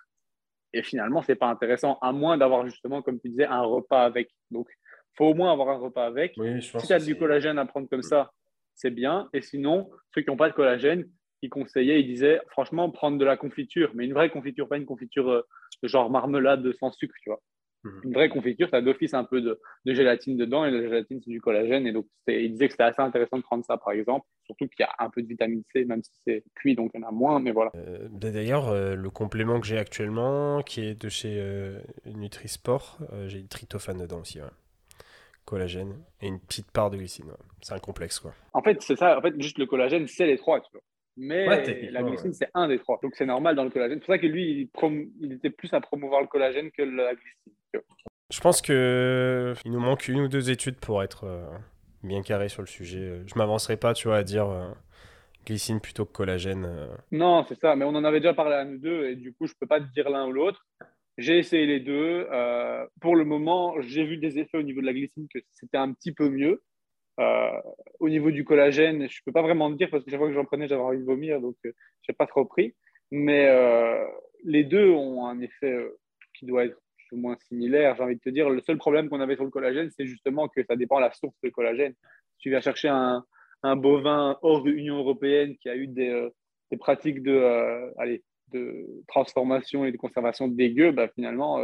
[0.72, 4.30] Et finalement, c'est pas intéressant, à moins d'avoir justement, comme tu disais, un repas avec.
[4.50, 6.34] Donc, il faut au moins avoir un repas avec.
[6.36, 8.32] Oui, je pense Si tu as du collagène à prendre comme ça,
[8.74, 9.28] c'est bien.
[9.32, 11.08] Et sinon, ceux qui n'ont pas de collagène,
[11.42, 14.86] ils conseillaient, ils disaient, franchement, prendre de la confiture, mais une vraie confiture, pas une
[14.86, 15.42] confiture euh,
[15.82, 17.40] de genre marmelade sans sucre, tu vois.
[17.84, 18.00] Mhm.
[18.04, 21.20] Une vraie confiture, tu as d'office un peu de, de gélatine dedans, et la gélatine,
[21.22, 21.86] c'est du collagène.
[21.86, 24.26] Et donc, ils disaient que c'était assez intéressant de prendre ça, par exemple.
[24.46, 27.00] Surtout qu'il y a un peu de vitamine C, même si c'est cuit, donc il
[27.00, 27.70] y en a moins, mais voilà.
[27.76, 33.28] Euh, D'ailleurs, euh, le complément que j'ai actuellement, qui est de chez euh, Nutrisport, euh,
[33.28, 34.48] j'ai du tryptophane dedans aussi, ouais.
[35.44, 37.26] Collagène et une petite part de glycine.
[37.26, 37.36] ouais.
[37.60, 38.32] C'est un complexe, quoi.
[38.54, 39.18] En fait, c'est ça.
[39.18, 40.80] En fait, juste le collagène, c'est les trois, tu vois.
[41.16, 42.98] Mais Ouais, la glycine, c'est un des trois.
[43.02, 43.98] Donc c'est normal dans le collagène.
[44.00, 46.82] C'est pour ça que lui, il, prom- il était plus à promouvoir le collagène que
[46.82, 47.52] la glycine.
[48.30, 51.46] Je pense que il nous manque une ou deux études pour être euh,
[52.02, 53.22] bien carré sur le sujet.
[53.26, 54.68] Je m'avancerai pas, tu vois, à dire euh,
[55.46, 56.64] glycine plutôt que collagène.
[56.64, 56.88] euh.
[57.12, 57.76] Non, c'est ça.
[57.76, 59.80] Mais on en avait déjà parlé à nous deux et du coup, je peux pas
[59.80, 60.66] te dire l'un ou l'autre.
[61.16, 62.26] J'ai essayé les deux.
[62.32, 65.78] Euh, pour le moment, j'ai vu des effets au niveau de la glycine que c'était
[65.78, 66.62] un petit peu mieux.
[67.20, 67.60] Euh,
[68.00, 70.34] au niveau du collagène, je peux pas vraiment te dire parce que chaque fois que
[70.34, 71.72] j'en prenais, j'avais envie de vomir, donc euh,
[72.02, 72.74] j'ai pas trop pris.
[73.10, 74.04] Mais euh,
[74.44, 75.96] les deux ont un effet euh,
[76.36, 77.94] qui doit être plus ou moins similaire.
[77.96, 80.48] J'ai envie de te dire, le seul problème qu'on avait sur le collagène, c'est justement
[80.48, 81.94] que ça dépend de la source de collagène.
[82.32, 83.24] Si tu vas chercher un,
[83.76, 86.28] bovin hors de l'Union européenne qui a eu des,
[86.78, 88.22] pratiques de, allez,
[88.52, 91.58] de transformation et de conservation dégueu, bah, finalement,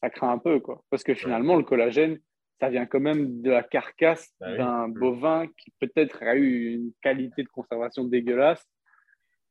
[0.00, 0.60] ça craint un peu.
[0.60, 0.84] Quoi.
[0.90, 2.20] Parce que finalement, le collagène,
[2.60, 4.94] ça vient quand même de la carcasse Bah d'un Mm.
[4.94, 8.64] bovin qui peut-être a eu une qualité de conservation dégueulasse.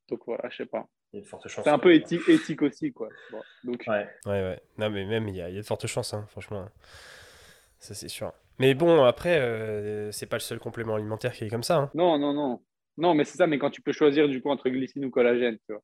[0.09, 0.87] Donc voilà, je sais pas.
[1.13, 1.63] Il y a de fortes chances.
[1.63, 2.91] C'est un peu éthique, éthique aussi.
[2.93, 3.09] Quoi.
[3.31, 4.07] Bon, donc, Ouais.
[4.25, 4.61] Ouais, ouais.
[4.77, 6.67] Non, mais même, il y, a il y a de fortes chances, hein, franchement.
[7.79, 8.33] Ça, c'est sûr.
[8.59, 11.77] Mais bon, après, euh, c'est pas le seul complément alimentaire qui est comme ça.
[11.77, 11.91] hein.
[11.93, 12.61] Non, non, non.
[12.97, 15.57] Non, mais c'est ça, mais quand tu peux choisir du coup entre glycine ou collagène,
[15.65, 15.83] tu vois.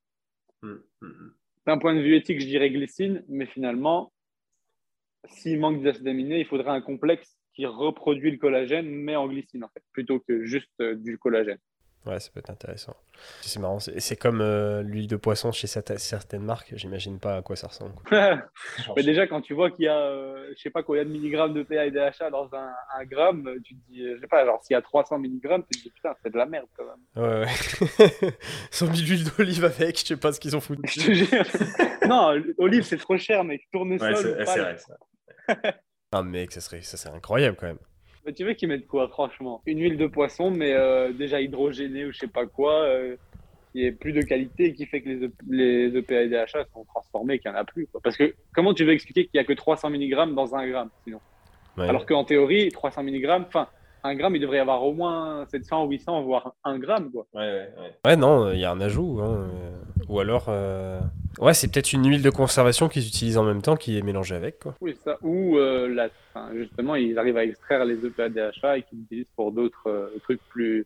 [0.63, 1.33] Mm, mm, mm.
[1.67, 4.12] D'un point de vue éthique, je dirais glycine, mais finalement,
[5.25, 9.63] s'il manque d'acides aminés, il faudrait un complexe qui reproduit le collagène, mais en glycine,
[9.63, 11.59] en fait, plutôt que juste euh, du collagène.
[12.05, 12.97] Ouais, ça peut être intéressant.
[13.39, 13.79] C'est marrant.
[13.79, 16.73] C'est c'est comme euh, l'huile de poisson chez certa- certaines marques.
[16.75, 17.93] J'imagine pas à quoi ça ressemble.
[18.05, 18.41] quoi.
[18.97, 21.53] Mais déjà, quand tu vois qu'il y a, euh, je sais pas combien de milligrammes
[21.53, 24.43] de PA et DHA dans un, un gramme, euh, tu te dis, je sais pas,
[24.45, 26.83] genre s'il y a 300 milligrammes, tu te dis, putain, c'est de la merde quand
[26.83, 27.23] même.
[27.23, 28.07] Ouais, ouais.
[28.73, 29.97] Ils ont mis l'huile d'olive avec.
[29.99, 30.99] Je sais pas ce qu'ils ont foutu.
[32.05, 33.61] Non, olive, c'est trop cher, mec.
[33.71, 34.77] Tournesol, Ouais, ou c'est pas, c'est vrai.
[34.77, 34.97] ça.
[36.11, 37.79] Ah, mec, ça serait, ça serait incroyable quand même.
[38.25, 39.61] Mais tu veux qu'ils mettent quoi, franchement?
[39.65, 43.15] Une huile de poisson, mais euh, déjà hydrogénée ou je sais pas quoi, euh,
[43.71, 46.65] qui est plus de qualité et qui fait que les, E- les EPA et DHA
[46.71, 47.87] sont transformés, qu'il n'y en a plus.
[47.87, 47.99] quoi.
[48.01, 50.89] Parce que comment tu veux expliquer qu'il n'y a que 300 mg dans un gramme
[51.03, 51.19] sinon?
[51.77, 51.89] Ouais.
[51.89, 53.67] Alors qu'en théorie, 300 mg, enfin,
[54.03, 57.11] un gramme, il devrait y avoir au moins 700, 800, voire un gramme.
[57.11, 57.25] Quoi.
[57.33, 57.93] Ouais, ouais, ouais.
[58.05, 59.19] Ouais, non, il y a un ajout.
[59.21, 59.71] hein, euh,
[60.07, 60.45] Ou alors.
[60.49, 60.99] euh,
[61.39, 64.35] Ouais, c'est peut-être une huile de conservation qu'ils utilisent en même temps qui est mélangée
[64.35, 64.75] avec, quoi.
[64.81, 65.17] Oui, ça.
[65.21, 69.31] Ou euh, la- enfin, justement, ils arrivent à extraire les EPA DHA et qu'ils l'utilisent
[69.35, 70.85] pour d'autres euh, trucs plus.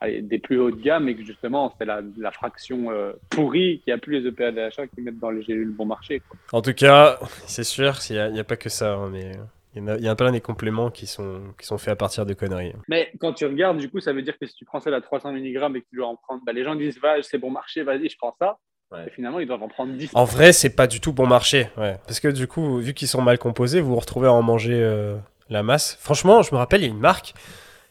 [0.00, 3.80] allez, des plus hauts de gamme et que justement, c'est la, la fraction euh, pourrie
[3.84, 6.20] qui a plus les EPA DHA qu'ils mettent dans les gélules bon marché.
[6.28, 6.38] Quoi.
[6.52, 9.32] En tout cas, c'est sûr, il n'y a, pas que ça, hein, mais
[9.76, 11.96] il y, a, il y a plein des compléments qui sont, qui sont faits à
[11.96, 12.72] partir de conneries.
[12.88, 15.00] Mais quand tu regardes, du coup, ça veut dire que si tu prends celle à
[15.00, 17.50] 300 mg et que tu dois en prendre, bah, les gens disent, va, c'est bon
[17.50, 18.58] marché, vas-y, je prends ça.
[18.92, 19.06] Ouais.
[19.06, 20.10] Et finalement, ils doivent en prendre 10.
[20.14, 21.98] En vrai, c'est pas du tout bon marché, ouais.
[22.06, 24.74] Parce que du coup, vu qu'ils sont mal composés, vous vous retrouvez à en manger
[24.74, 25.16] euh,
[25.48, 25.96] la masse.
[26.00, 27.34] Franchement, je me rappelle, il y a une marque,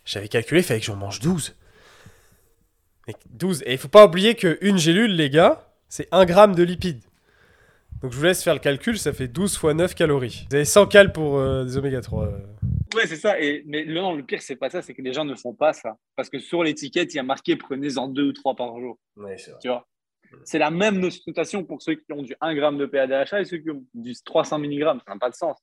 [0.05, 1.55] j'avais calculé, il fallait que j'en mange 12.
[3.07, 3.63] Et 12.
[3.65, 7.01] Et il faut pas oublier qu'une gélule, les gars, c'est 1 gramme de lipides.
[8.01, 10.47] Donc je vous laisse faire le calcul, ça fait 12 fois 9 calories.
[10.49, 12.25] Vous avez 100 cal pour euh, des oméga 3.
[12.25, 12.31] euh.
[12.95, 13.39] Ouais, c'est ça.
[13.39, 15.53] Et, mais le, non, le pire, c'est pas ça, c'est que les gens ne font
[15.53, 15.97] pas ça.
[16.15, 18.97] Parce que sur l'étiquette, il y a marqué prenez-en deux ou trois par jour.
[19.17, 19.59] Ouais, c'est vrai.
[19.61, 19.87] Tu vois?
[20.43, 23.57] C'est la même notation pour ceux qui ont du 1 g de PADHA et ceux
[23.57, 24.83] qui ont du 300 mg.
[24.83, 25.57] Ça n'a pas de sens.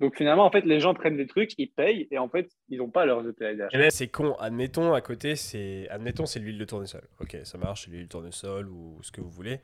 [0.00, 2.78] Donc finalement, en fait, les gens prennent des trucs, ils payent et en fait, ils
[2.78, 6.38] n'ont pas leurs E EPA Et même, c'est con, admettons à côté, c'est admettons c'est
[6.38, 7.02] l'huile de tournesol.
[7.20, 9.60] Ok, ça marche, c'est l'huile de tournesol ou ce que vous voulez.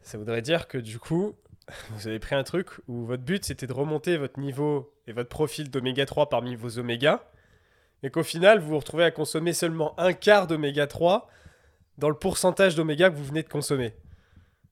[0.00, 1.34] Ça voudrait dire que du coup,
[1.90, 5.28] vous avez pris un truc où votre but c'était de remonter votre niveau et votre
[5.28, 7.30] profil d'oméga 3 parmi vos oméga,
[8.02, 11.28] et qu'au final vous vous retrouvez à consommer seulement un quart d'oméga 3
[11.98, 13.92] dans le pourcentage d'oméga que vous venez de consommer.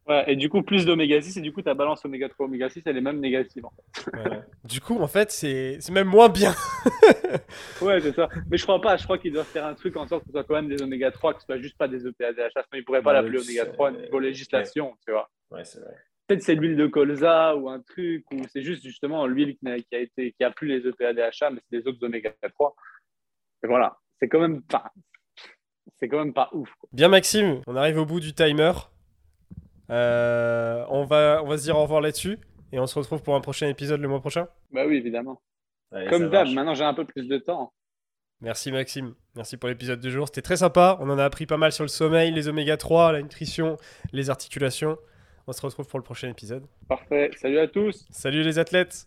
[0.06, 2.68] Ouais, et du coup, plus d'oméga 6 et du coup, ta balance oméga 3, oméga
[2.68, 3.64] 6, elle est même négative.
[3.64, 4.10] en fait.
[4.64, 6.54] Du coup, en fait, c'est c'est même moins bien.
[7.82, 8.28] Ouais, c'est ça.
[8.50, 8.96] Mais je crois pas.
[8.96, 10.80] Je crois qu'ils doivent faire un truc en sorte que ce soit quand même des
[10.82, 12.48] oméga 3, que ce soit juste pas des E EPA-DHA.
[12.50, 15.28] Sinon, ils pourraient pas Ouais, l'appeler oméga 3 niveau législation, tu vois.
[15.50, 15.94] Ouais, c'est vrai.
[16.26, 19.94] Peut-être c'est l'huile de colza ou un truc, ou c'est juste justement l'huile qui qui
[19.94, 22.74] a été, qui a plus les EPA-DHA, mais c'est des autres oméga 3.
[23.64, 23.98] Et voilà.
[24.20, 24.62] C'est quand même
[26.04, 26.68] c'est quand même pas ouf.
[26.78, 26.88] quoi.
[26.92, 28.72] Bien Maxime, on arrive au bout du timer.
[29.90, 32.38] Euh, on, va, on va se dire au revoir là-dessus.
[32.72, 34.48] Et on se retrouve pour un prochain épisode le mois prochain.
[34.72, 35.40] Bah oui, évidemment.
[35.92, 37.72] Allez, Comme d'hab, maintenant j'ai un peu plus de temps.
[38.40, 39.14] Merci Maxime.
[39.36, 40.26] Merci pour l'épisode du jour.
[40.26, 40.98] C'était très sympa.
[41.00, 43.76] On en a appris pas mal sur le sommeil, les oméga 3, la nutrition,
[44.12, 44.98] les articulations.
[45.46, 46.66] On se retrouve pour le prochain épisode.
[46.88, 47.30] Parfait.
[47.36, 48.04] Salut à tous.
[48.10, 49.06] Salut les athlètes